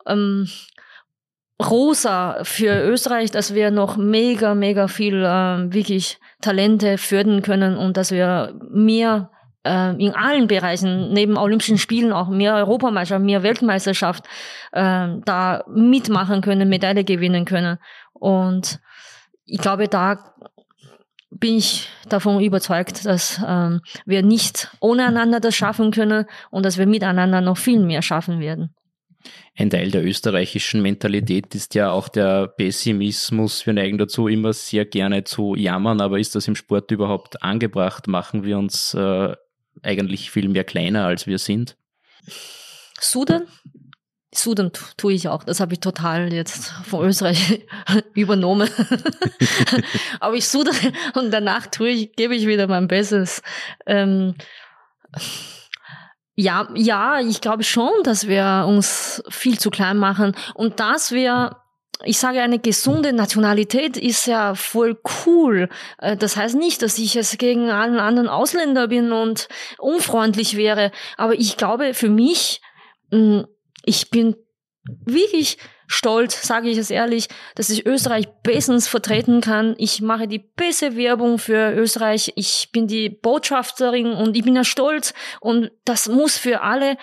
[0.05, 0.49] ähm,
[1.61, 7.95] rosa für Österreich, dass wir noch mega, mega viel äh, wirklich Talente fördern können und
[7.95, 9.31] dass wir mehr
[9.63, 14.25] äh, in allen Bereichen, neben Olympischen Spielen auch mehr Europameisterschaft, mehr Weltmeisterschaft
[14.71, 17.77] äh, da mitmachen können, Medaille gewinnen können.
[18.13, 18.79] Und
[19.45, 20.33] ich glaube, da
[21.29, 26.77] bin ich davon überzeugt, dass ähm, wir nicht ohne einander das schaffen können und dass
[26.77, 28.75] wir miteinander noch viel mehr schaffen werden.
[29.55, 33.65] Ein Teil der österreichischen Mentalität ist ja auch der Pessimismus.
[33.65, 38.07] Wir neigen dazu, immer sehr gerne zu jammern, aber ist das im Sport überhaupt angebracht?
[38.07, 39.33] Machen wir uns äh,
[39.81, 41.75] eigentlich viel mehr kleiner, als wir sind?
[42.99, 43.47] Sudan?
[44.35, 45.43] Sudern tue ich auch.
[45.43, 47.65] Das habe ich total jetzt von Österreich
[48.13, 48.69] übernommen.
[50.19, 53.41] Aber ich sudere und danach tue ich, gebe ich wieder mein Bestes.
[53.85, 54.35] Ähm,
[56.35, 61.57] ja, ja, ich glaube schon, dass wir uns viel zu klein machen und dass wir
[62.03, 65.69] ich sage, eine gesunde Nationalität ist ja voll cool.
[65.99, 70.91] Äh, das heißt nicht, dass ich es gegen einen anderen Ausländer bin und unfreundlich wäre.
[71.17, 72.61] Aber ich glaube, für mich,
[73.11, 73.45] hm,
[73.85, 74.35] ich bin
[75.05, 79.75] wirklich stolz, sage ich es ehrlich, dass ich Österreich bestens vertreten kann.
[79.77, 82.33] Ich mache die beste Werbung für Österreich.
[82.35, 85.13] Ich bin die Botschafterin und ich bin ja stolz.
[85.39, 86.97] Und das muss für alle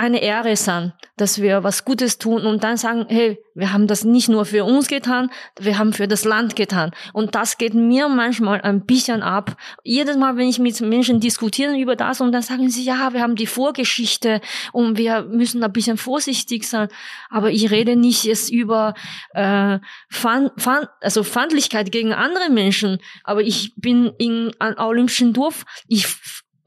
[0.00, 4.02] eine Ehre sein, dass wir was Gutes tun und dann sagen, hey, wir haben das
[4.02, 6.92] nicht nur für uns getan, wir haben für das Land getan.
[7.12, 9.58] Und das geht mir manchmal ein bisschen ab.
[9.84, 13.20] Jedes Mal, wenn ich mit Menschen diskutiere über das und dann sagen sie, ja, wir
[13.20, 14.40] haben die Vorgeschichte
[14.72, 16.88] und wir müssen ein bisschen vorsichtig sein.
[17.28, 18.94] Aber ich rede nicht jetzt über
[19.34, 23.00] äh, Fand, Fand, also Feindlichkeit gegen andere Menschen.
[23.22, 26.06] Aber ich bin in einem Olympischen Dorf, ich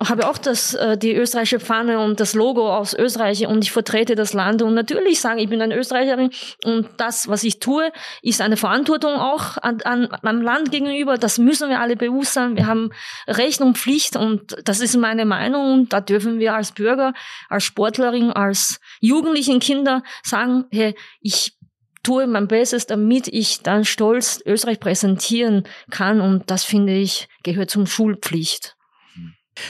[0.09, 4.15] habe auch das, äh, die österreichische Fahne und das Logo aus Österreich und ich vertrete
[4.15, 6.31] das Land und natürlich sage ich bin eine Österreicherin
[6.65, 7.91] und das, was ich tue,
[8.21, 11.17] ist eine Verantwortung auch an, an, am Land gegenüber.
[11.17, 12.55] Das müssen wir alle bewusst sein.
[12.55, 12.91] Wir haben
[13.27, 17.13] Recht und Pflicht und das ist meine Meinung und da dürfen wir als Bürger,
[17.49, 21.57] als Sportlerin, als jugendlichen Kinder sagen, hey, ich
[22.03, 27.69] tue mein Bestes, damit ich dann stolz Österreich präsentieren kann und das finde ich gehört
[27.69, 28.75] zum Schulpflicht.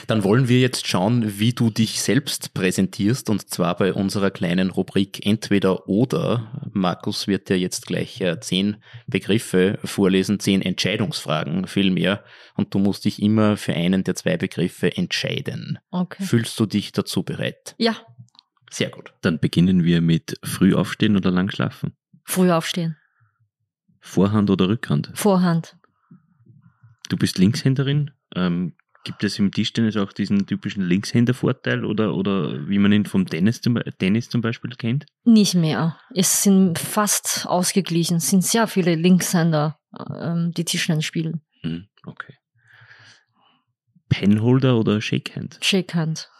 [0.06, 4.70] Dann wollen wir jetzt schauen, wie du dich selbst präsentierst und zwar bei unserer kleinen
[4.70, 6.70] Rubrik Entweder oder.
[6.72, 8.76] Markus wird dir jetzt gleich äh, zehn
[9.06, 12.24] Begriffe vorlesen, zehn Entscheidungsfragen vielmehr
[12.54, 15.78] und du musst dich immer für einen der zwei Begriffe entscheiden.
[15.90, 16.24] Okay.
[16.24, 17.74] Fühlst du dich dazu bereit?
[17.78, 17.96] Ja.
[18.70, 19.12] Sehr gut.
[19.20, 21.96] Dann beginnen wir mit früh aufstehen oder lang schlafen.
[22.24, 22.96] Früh aufstehen.
[24.00, 25.10] Vorhand oder Rückhand?
[25.14, 25.76] Vorhand.
[27.08, 28.10] Du bist Linkshänderin.
[28.34, 28.74] Ähm,
[29.04, 33.60] Gibt es im Tischtennis auch diesen typischen Linkshändervorteil oder, oder wie man ihn vom Tennis
[33.60, 35.04] zum, Tennis zum Beispiel kennt?
[35.24, 35.98] Nicht mehr.
[36.14, 38.16] Es sind fast ausgeglichen.
[38.16, 39.78] Es sind sehr viele Linkshänder,
[40.18, 41.42] ähm, die Tischtennis spielen.
[41.60, 42.34] Hm, okay.
[44.08, 45.58] Penholder oder Shakehand?
[45.60, 46.30] Shakehand.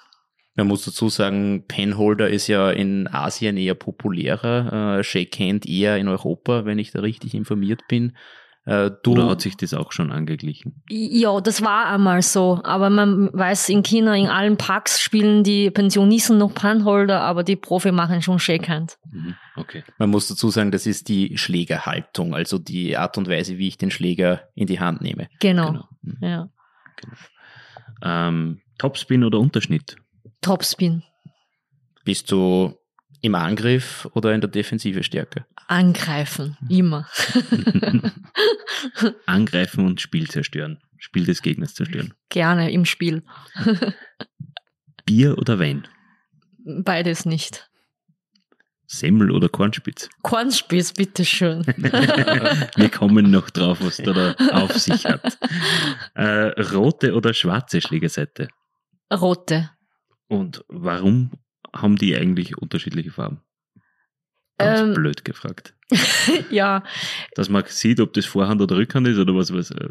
[0.57, 6.09] Man muss dazu sagen, Penholder ist ja in Asien eher populärer, äh, Shakehand eher in
[6.09, 8.17] Europa, wenn ich da richtig informiert bin.
[8.67, 10.83] Äh, du Oder hat sich das auch schon angeglichen?
[10.89, 12.61] Ja, das war einmal so.
[12.65, 17.57] Aber man weiß, in China, in allen Parks spielen die Pensionisten noch Panholder, aber die
[17.57, 18.99] Profi machen schon Shakehand.
[19.11, 19.85] Mhm, okay.
[19.99, 23.77] Man muss dazu sagen, das ist die Schlägerhaltung, also die Art und Weise, wie ich
[23.77, 25.29] den Schläger in die Hand nehme.
[25.41, 25.67] Genau.
[25.67, 25.89] genau.
[26.01, 26.17] Mhm.
[26.23, 26.49] Ja.
[26.97, 27.17] Genau.
[28.03, 29.97] Ähm, Topspin oder Unterschnitt?
[30.41, 31.03] Topspin.
[32.05, 32.75] Bist du
[33.25, 35.47] im Angriff oder in der Defensive stärker?
[35.67, 37.09] Angreifen, immer.
[39.27, 40.79] Angreifen und Spiel zerstören.
[40.99, 42.13] Spiel des Gegners zerstören.
[42.29, 43.23] Gerne im Spiel.
[45.07, 45.89] Bier oder Wein?
[46.67, 47.71] Beides nicht.
[48.87, 50.11] Semmel oder Kornspitz?
[50.23, 51.65] Kornspitz, bitteschön.
[51.67, 55.39] Wir kommen noch drauf, was da, da auf sich hat.
[56.15, 58.49] Äh, rote oder schwarze Schlägerseite?
[59.11, 59.71] Rote.
[60.29, 61.31] Und warum
[61.75, 63.41] haben die eigentlich unterschiedliche Farben?
[64.59, 65.75] Ganz ähm, blöd gefragt.
[66.51, 66.85] ja.
[67.35, 69.53] Dass man sieht, ob das Vorhand oder Rückhand ist oder was.
[69.53, 69.89] was äh,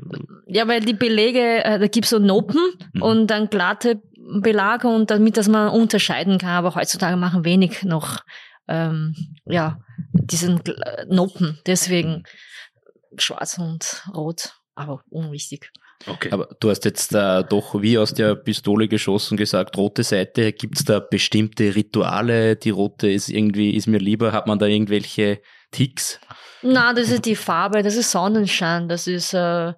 [0.48, 2.62] ja, weil die Belege, äh, da gibt es so Nopen
[2.94, 3.02] mhm.
[3.02, 4.02] und dann glatte
[4.42, 6.52] Belage und damit, dass man unterscheiden kann.
[6.52, 8.22] Aber heutzutage machen wenig noch
[8.70, 9.16] ähm,
[9.46, 9.82] ja,
[10.14, 10.62] diesen
[11.10, 11.60] Nopen.
[11.66, 12.24] Deswegen
[13.18, 15.72] schwarz und rot, aber unwichtig.
[16.06, 16.30] Okay.
[16.32, 20.52] Aber du hast jetzt äh, doch wie aus der Pistole geschossen gesagt, rote Seite.
[20.52, 22.56] Gibt es da bestimmte Rituale?
[22.56, 24.32] Die rote ist irgendwie, ist mir lieber.
[24.32, 25.42] Hat man da irgendwelche
[25.72, 26.20] Ticks?
[26.62, 29.74] Na, das ist die Farbe, das ist Sonnenschein, das ist äh,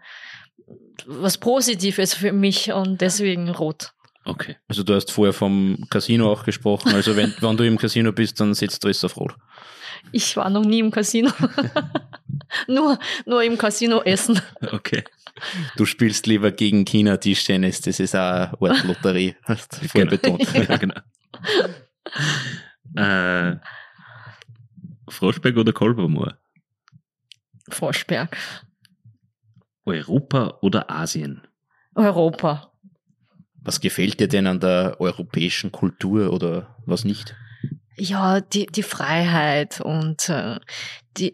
[1.05, 3.91] was Positives für mich und deswegen rot.
[4.23, 4.57] Okay.
[4.67, 6.93] Also du hast vorher vom Casino auch gesprochen.
[6.93, 9.35] Also wenn, wenn du im Casino bist, dann setzt du es auf rot.
[10.11, 11.31] Ich war noch nie im Casino.
[12.67, 14.41] nur, nur im Casino essen.
[14.71, 15.03] Okay.
[15.75, 20.17] Du spielst lieber gegen China Tischtennis, das ist auch eine Art Lotterie, hast du vorher
[20.17, 20.37] genau.
[20.37, 20.53] betont.
[20.69, 20.95] ja, genau.
[22.95, 23.57] äh,
[25.09, 26.37] Froschberg oder Kolbermoor?
[27.69, 28.37] Froschberg.
[29.85, 31.41] Europa oder Asien?
[31.95, 32.71] Europa.
[33.61, 37.35] Was gefällt dir denn an der europäischen Kultur oder was nicht?
[37.97, 40.59] Ja, die, die Freiheit und äh,
[41.17, 41.33] die,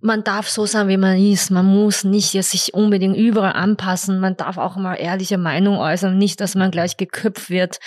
[0.00, 1.50] man darf so sein, wie man ist.
[1.50, 4.18] Man muss nicht sich unbedingt überall anpassen.
[4.18, 7.78] Man darf auch mal ehrliche Meinung äußern, nicht, dass man gleich geköpft wird.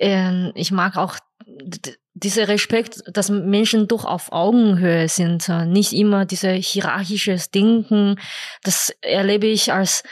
[0.00, 1.18] Ähm, ich mag auch
[2.14, 8.16] dieser Respekt, dass Menschen doch auf Augenhöhe sind, äh, nicht immer diese hierarchisches Denken.
[8.62, 10.02] Das erlebe ich als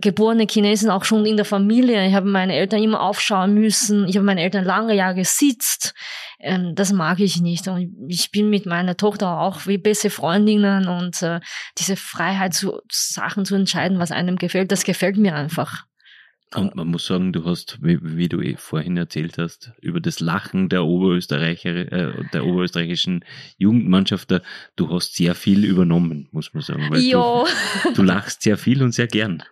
[0.00, 2.06] geborene Chinesin auch schon in der Familie.
[2.06, 4.08] Ich habe meine Eltern immer aufschauen müssen.
[4.08, 5.94] Ich habe meine Eltern lange Jahre gesitzt.
[6.42, 7.68] Ähm, das mag ich nicht.
[7.68, 11.40] Und ich bin mit meiner Tochter auch wie beste Freundinnen und äh,
[11.78, 15.84] diese Freiheit zu Sachen zu entscheiden, was einem gefällt, das gefällt mir einfach.
[16.54, 20.20] Und man muss sagen, du hast, wie, wie du eh vorhin erzählt hast, über das
[20.20, 23.24] Lachen der Oberösterreicher, äh, der oberösterreichischen
[23.56, 24.40] Jugendmannschaft, da,
[24.76, 26.88] du hast sehr viel übernommen, muss man sagen.
[26.90, 27.44] Weil ja.
[27.84, 29.42] Du, du lachst sehr viel und sehr gern.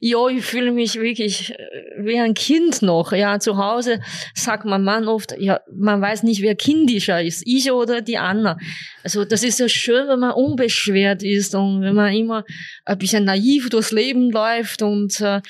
[0.00, 1.56] Ja, ich fühle mich wirklich äh,
[1.98, 3.12] wie ein Kind noch.
[3.12, 4.00] Ja, zu Hause
[4.34, 8.58] sagt mein Mann oft, ja, man weiß nicht, wer kindischer ist, ich oder die Anna.
[9.04, 12.44] Also das ist ja schön, wenn man unbeschwert ist und wenn man immer
[12.84, 15.40] ein bisschen naiv durchs Leben läuft und äh,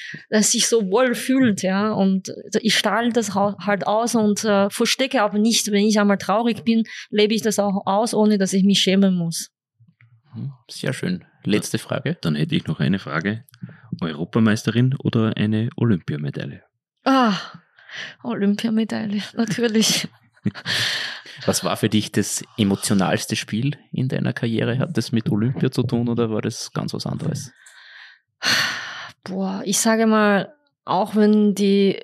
[0.42, 1.92] sich so wohl fühlt, ja.
[1.92, 6.64] Und ich strahle das halt aus und äh, verstecke aber nicht, wenn ich einmal traurig
[6.64, 9.50] bin, lebe ich das auch aus, ohne dass ich mich schämen muss.
[10.32, 11.24] Hm, sehr schön.
[11.44, 12.16] Letzte Frage.
[12.20, 13.44] Dann hätte ich noch eine Frage.
[14.00, 16.62] Europameisterin oder eine Olympiamedaille?
[17.04, 17.34] Ah,
[18.22, 20.08] Olympiamedaille, natürlich.
[21.46, 24.78] Was war für dich das emotionalste Spiel in deiner Karriere?
[24.78, 27.52] Hat das mit Olympia zu tun oder war das ganz was anderes?
[29.24, 30.52] Boah, ich sage mal,
[30.88, 32.00] auch wenn die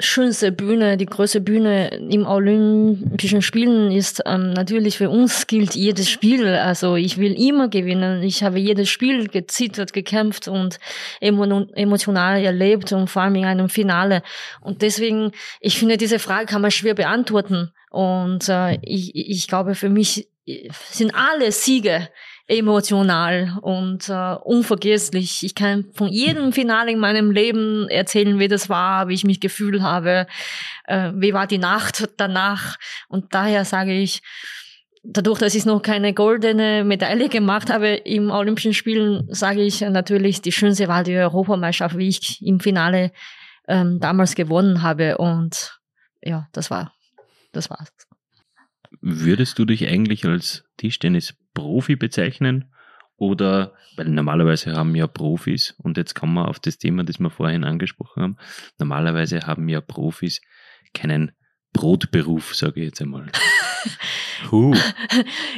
[0.00, 6.08] schönste Bühne, die größte Bühne im Olympischen Spielen ist, ähm, natürlich für uns gilt jedes
[6.08, 6.46] Spiel.
[6.46, 8.22] Also ich will immer gewinnen.
[8.22, 10.78] Ich habe jedes Spiel gezittert, gekämpft und
[11.20, 14.22] emotional erlebt und vor allem in einem Finale.
[14.60, 17.72] Und deswegen, ich finde, diese Frage kann man schwer beantworten.
[17.90, 20.28] Und äh, ich, ich glaube, für mich
[20.90, 22.08] sind alle Siege
[22.48, 25.44] emotional und äh, unvergesslich.
[25.44, 29.38] Ich kann von jedem Finale in meinem Leben erzählen, wie das war, wie ich mich
[29.38, 30.26] gefühlt habe,
[30.86, 32.76] äh, wie war die Nacht danach.
[33.08, 34.22] Und daher sage ich,
[35.02, 40.40] dadurch, dass ich noch keine goldene Medaille gemacht habe im Olympischen Spielen, sage ich natürlich,
[40.40, 43.12] die schönste war die Europameisterschaft, wie ich im Finale
[43.68, 45.18] ähm, damals gewonnen habe.
[45.18, 45.78] Und
[46.22, 46.92] ja, das war,
[47.52, 48.07] das war's.
[49.00, 52.72] Würdest du dich eigentlich als Tischtennis-Profi bezeichnen?
[53.16, 57.30] Oder, weil normalerweise haben ja Profis, und jetzt kommen wir auf das Thema, das wir
[57.30, 58.36] vorhin angesprochen haben,
[58.78, 60.40] normalerweise haben ja Profis
[60.94, 61.32] keinen
[61.72, 63.26] Brotberuf, sage ich jetzt einmal.
[64.50, 64.74] huh.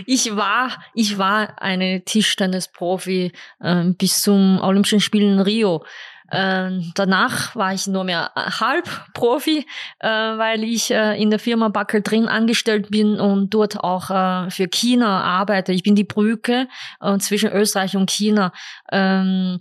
[0.06, 5.84] Ich war, ich war eine Tischtennis-Profi äh, bis zum Olympischen Spielen in Rio.
[6.32, 9.66] Ähm, danach war ich nur mehr halb Profi,
[9.98, 14.50] äh, weil ich äh, in der Firma Backel drin angestellt bin und dort auch äh,
[14.50, 15.72] für China arbeite.
[15.72, 16.68] Ich bin die Brücke
[17.00, 18.52] äh, zwischen Österreich und China.
[18.92, 19.58] Ähm,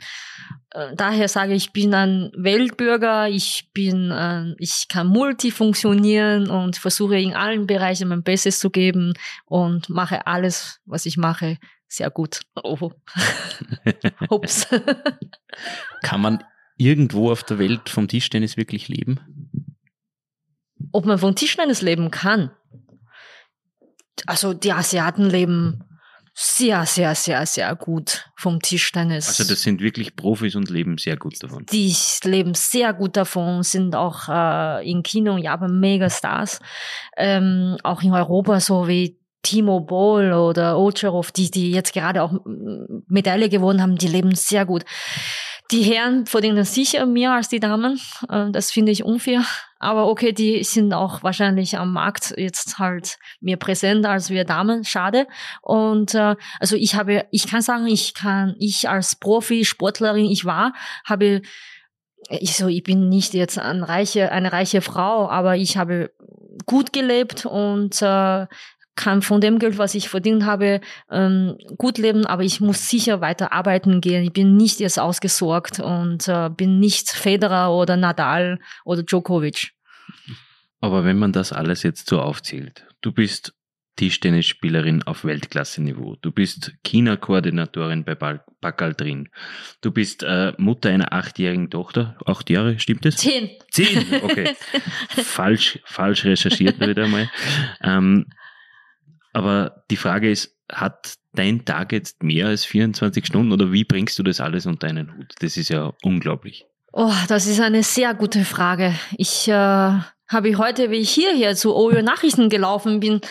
[0.71, 6.77] äh, daher sage ich, ich bin ein Weltbürger, ich bin, äh, ich kann multifunktionieren und
[6.77, 9.13] versuche in allen Bereichen mein Bestes zu geben
[9.45, 11.57] und mache alles, was ich mache,
[11.87, 12.41] sehr gut.
[12.55, 12.91] Oh.
[14.29, 14.67] Ups.
[16.03, 16.43] Kann man
[16.79, 19.19] irgendwo auf der Welt vom Tischtennis wirklich leben?
[20.91, 22.51] Ob man vom Tischtennis leben kann?
[24.25, 25.83] Also die Asiaten leben
[26.33, 29.27] sehr, sehr, sehr, sehr gut vom Tischtennis.
[29.27, 31.65] Also das sind wirklich Profis und leben sehr gut davon.
[31.65, 36.61] Die leben sehr gut davon, sind auch äh, in China und Japan Megastars.
[37.17, 42.33] Ähm, auch in Europa so wie Timo Boll oder Ocherov, die, die jetzt gerade auch
[43.07, 44.85] Medaille gewonnen haben, die leben sehr gut.
[45.71, 48.01] Die Herren verdienen sicher mehr als die Damen.
[48.27, 49.43] Äh, das finde ich unfair.
[49.77, 54.83] Aber okay, die sind auch wahrscheinlich am Markt jetzt halt mehr präsent als wir Damen.
[54.83, 55.27] Schade.
[55.61, 60.73] Und äh, also ich habe, ich kann sagen, ich kann, ich als Profi-Sportlerin, ich war,
[61.05, 61.41] habe
[62.29, 66.11] ich so, ich bin nicht jetzt eine reiche, eine reiche Frau, aber ich habe
[66.65, 68.45] gut gelebt und äh,
[68.99, 73.21] kann von dem Geld, was ich verdient habe, ähm, gut leben, aber ich muss sicher
[73.21, 74.23] weiter arbeiten gehen.
[74.23, 79.71] Ich bin nicht jetzt ausgesorgt und äh, bin nicht Federer oder Nadal oder Djokovic.
[80.81, 83.53] Aber wenn man das alles jetzt so aufzählt, du bist
[83.95, 86.17] Tischtennisspielerin auf Weltklasse-Niveau.
[86.21, 89.29] Du bist China-Koordinatorin bei Bakal drin.
[89.81, 92.17] Du bist äh, Mutter einer achtjährigen Tochter.
[92.25, 93.17] Acht Jahre, stimmt es?
[93.17, 93.49] Zehn.
[93.71, 94.55] Zehn, okay.
[95.09, 97.29] falsch, falsch recherchiert wieder einmal.
[97.81, 98.27] Ähm,
[99.33, 104.17] aber die Frage ist, hat dein Tag jetzt mehr als 24 Stunden oder wie bringst
[104.19, 105.33] du das alles unter einen Hut?
[105.39, 106.65] Das ist ja unglaublich.
[106.91, 108.95] Oh, das ist eine sehr gute Frage.
[109.15, 109.51] Ich äh,
[110.29, 113.21] habe ich heute, wie ich hierher zu OJO Nachrichten gelaufen bin,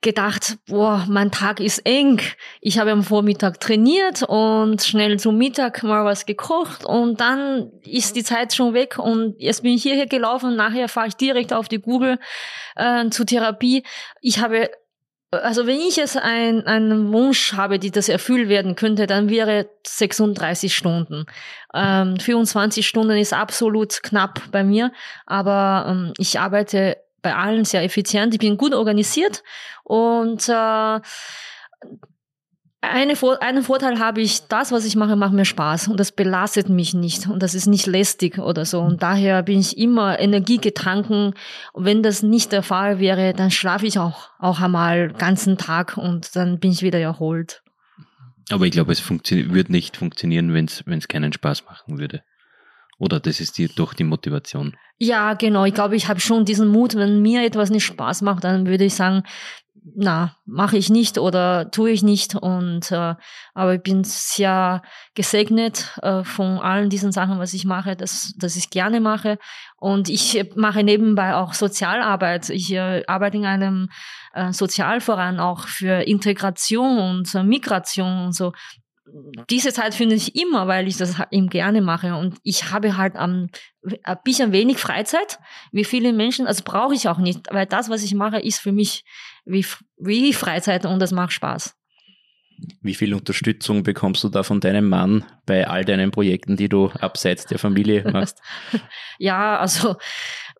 [0.00, 2.20] gedacht, boah, mein Tag ist eng.
[2.60, 8.16] Ich habe am Vormittag trainiert und schnell zum Mittag mal was gekocht und dann ist
[8.16, 11.68] die Zeit schon weg und jetzt bin ich hierher gelaufen nachher fahre ich direkt auf
[11.68, 12.18] die Google
[12.76, 13.82] äh, zur Therapie.
[14.20, 14.70] Ich habe
[15.30, 19.68] also wenn ich jetzt ein, einen Wunsch habe, die das erfüllt werden könnte, dann wäre
[19.86, 21.26] 36 Stunden.
[21.74, 24.92] Ähm, 24 Stunden ist absolut knapp bei mir,
[25.26, 29.42] aber ähm, ich arbeite bei allen sehr effizient, ich bin gut organisiert
[29.82, 31.00] und äh,
[32.90, 36.68] eine, einen Vorteil habe ich, das, was ich mache, macht mir Spaß und das belastet
[36.68, 38.80] mich nicht und das ist nicht lästig oder so.
[38.80, 41.34] Und daher bin ich immer energiegetrunken.
[41.72, 45.96] Und wenn das nicht der Fall wäre, dann schlafe ich auch, auch einmal ganzen Tag
[45.96, 47.62] und dann bin ich wieder erholt.
[48.50, 50.66] Aber ich glaube, es würde nicht funktionieren, wenn
[50.98, 52.22] es keinen Spaß machen würde.
[52.98, 54.76] Oder das ist die, doch die Motivation.
[54.98, 55.64] Ja, genau.
[55.64, 58.84] Ich glaube, ich habe schon diesen Mut, wenn mir etwas nicht Spaß macht, dann würde
[58.84, 59.22] ich sagen,
[59.94, 62.34] na, mache ich nicht oder tue ich nicht.
[62.34, 63.14] Und äh,
[63.54, 64.82] aber ich bin sehr
[65.14, 69.38] gesegnet äh, von allen diesen Sachen, was ich mache, dass, dass ich gerne mache.
[69.76, 72.50] Und ich mache nebenbei auch Sozialarbeit.
[72.50, 73.88] Ich äh, arbeite in einem
[74.34, 78.52] äh, Sozialverein auch für Integration und äh, Migration und so
[79.50, 82.16] diese Zeit finde ich immer, weil ich das eben gerne mache.
[82.16, 83.50] Und ich habe halt ein
[84.24, 85.38] bisschen wenig Freizeit,
[85.72, 88.72] wie viele Menschen, also brauche ich auch nicht, weil das, was ich mache, ist für
[88.72, 89.04] mich
[89.44, 89.64] wie,
[89.98, 91.74] wie Freizeit und das macht Spaß.
[92.80, 96.88] Wie viel Unterstützung bekommst du da von deinem Mann bei all deinen Projekten, die du
[96.88, 98.40] abseits der Familie machst?
[99.18, 99.96] ja, also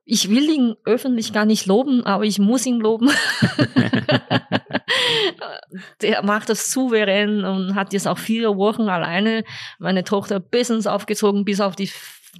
[0.09, 3.11] ich will ihn öffentlich gar nicht loben, aber ich muss ihn loben.
[6.01, 9.43] der macht das souverän und hat jetzt auch vier Wochen alleine
[9.81, 11.91] meine Tochter bestens aufgezogen, bis auf die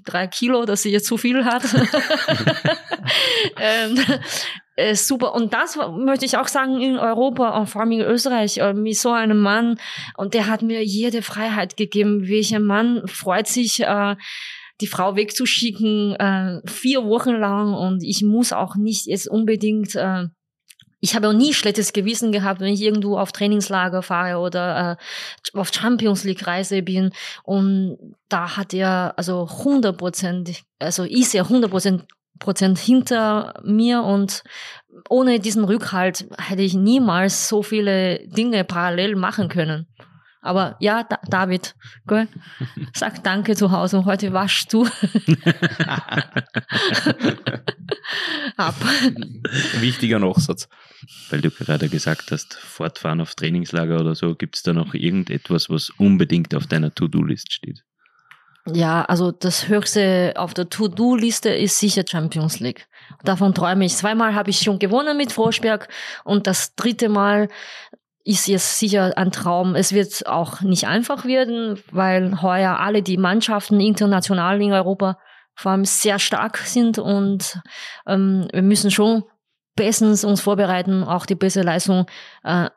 [0.05, 1.65] drei Kilo, dass sie jetzt zu viel hat.
[3.61, 3.99] ähm,
[4.77, 5.35] äh, super.
[5.35, 8.97] Und das möchte ich auch sagen in Europa und vor allem in Österreich äh, mit
[8.97, 9.81] so einem Mann.
[10.17, 12.29] Und der hat mir jede Freiheit gegeben.
[12.29, 14.15] Welcher Mann freut sich, äh,
[14.81, 17.75] die Frau wegzuschicken, äh, vier Wochen lang.
[17.75, 20.27] Und ich muss auch nicht jetzt unbedingt äh,
[21.01, 24.99] ich habe auch nie schlechtes Gewissen gehabt, wenn ich irgendwo auf Trainingslager fahre oder
[25.55, 27.13] äh, auf Champions League Reise bin.
[27.45, 27.99] Und
[28.29, 32.05] da hat er also 100 Prozent, also ist er 100 Prozent
[32.39, 34.43] Prozent hinter mir und
[35.09, 39.87] ohne diesen Rückhalt hätte ich niemals so viele Dinge parallel machen können.
[40.47, 41.75] Aber ja, da, David,
[42.07, 42.29] gell?
[42.95, 44.87] sag Danke zu Hause und heute waschst du
[48.57, 48.75] ab.
[49.81, 50.69] Wichtiger Nachsatz.
[51.31, 55.69] Weil du gerade gesagt hast, Fortfahren auf Trainingslager oder so, gibt es da noch irgendetwas,
[55.69, 57.85] was unbedingt auf deiner To-Do-List steht?
[58.73, 62.89] Ja, also das höchste auf der To-Do-Liste ist sicher Champions League.
[63.23, 63.95] Davon träume ich.
[63.95, 65.89] Zweimal habe ich schon gewonnen mit Forsberg
[66.25, 67.49] und das dritte Mal
[68.27, 69.77] ist jetzt sicher ein Traum.
[69.77, 75.19] Es wird auch nicht einfach werden, weil heuer alle die Mannschaften international in Europa
[75.55, 77.61] vor allem sehr stark sind und
[78.07, 79.23] ähm, wir müssen schon
[79.77, 82.07] bestens uns vorbereiten, auch die beste Leistung
[82.43, 82.69] äh,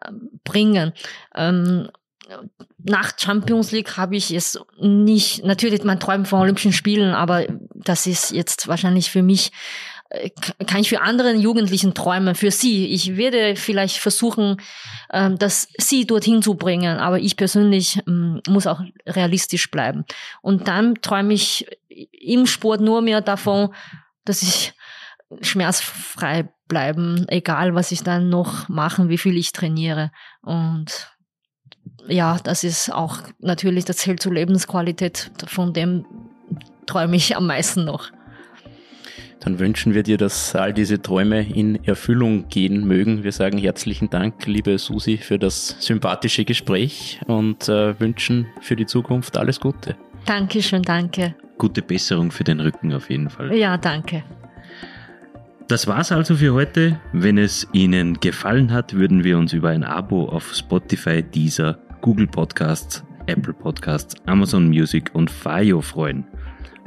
[0.44, 0.94] bringen.
[1.36, 1.90] Ähm,
[2.78, 8.06] nach Champions League habe ich es nicht, natürlich man träumt von Olympischen Spielen, aber das
[8.06, 9.52] ist jetzt wahrscheinlich für mich
[10.66, 12.88] kann ich für andere Jugendlichen träumen, für sie.
[12.88, 14.58] Ich werde vielleicht versuchen,
[15.12, 20.06] ähm, das sie dorthin zu bringen, aber ich persönlich ähm, muss auch realistisch bleiben.
[20.42, 21.68] Und dann träume ich
[22.12, 23.74] im Sport nur mehr davon,
[24.26, 24.74] dass ich
[25.42, 30.12] schmerzfrei bleiben, egal was ich dann noch machen, wie viel ich trainiere.
[30.42, 31.12] Und
[32.08, 36.06] ja, das ist auch natürlich, das zählt zur Lebensqualität, von dem
[36.88, 38.10] träume ich am meisten noch.
[39.40, 43.24] Dann wünschen wir dir, dass all diese Träume in Erfüllung gehen mögen.
[43.24, 48.86] Wir sagen herzlichen Dank, liebe Susi, für das sympathische Gespräch und äh, wünschen für die
[48.86, 49.96] Zukunft alles Gute.
[50.26, 51.36] Dankeschön, danke.
[51.58, 53.56] Gute Besserung für den Rücken auf jeden Fall.
[53.56, 54.24] Ja, danke.
[55.70, 57.00] Das war's also für heute.
[57.14, 62.28] Wenn es Ihnen gefallen hat, würden wir uns über ein Abo auf Spotify, Deezer, Google
[62.28, 66.26] Podcasts, Apple Podcasts, Amazon Music und Fayo freuen.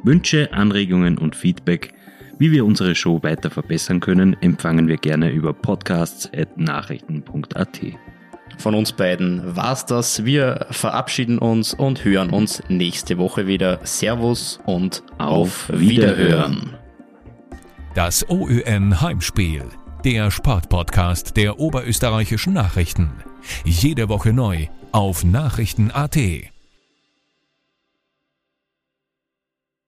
[0.03, 1.95] Wünsche, Anregungen und Feedback
[2.43, 7.81] wie wir unsere Show weiter verbessern können, empfangen wir gerne über podcasts.nachrichten.at.
[8.59, 10.25] Von uns beiden war's das.
[10.25, 13.79] Wir verabschieden uns und hören uns nächste Woche wieder.
[13.85, 16.75] Servus und auf, auf Wiederhören.
[17.95, 19.63] Das OÜN Heimspiel,
[20.05, 23.13] der Sportpodcast der oberösterreichischen Nachrichten.
[23.65, 26.19] Jede Woche neu auf Nachrichten.at.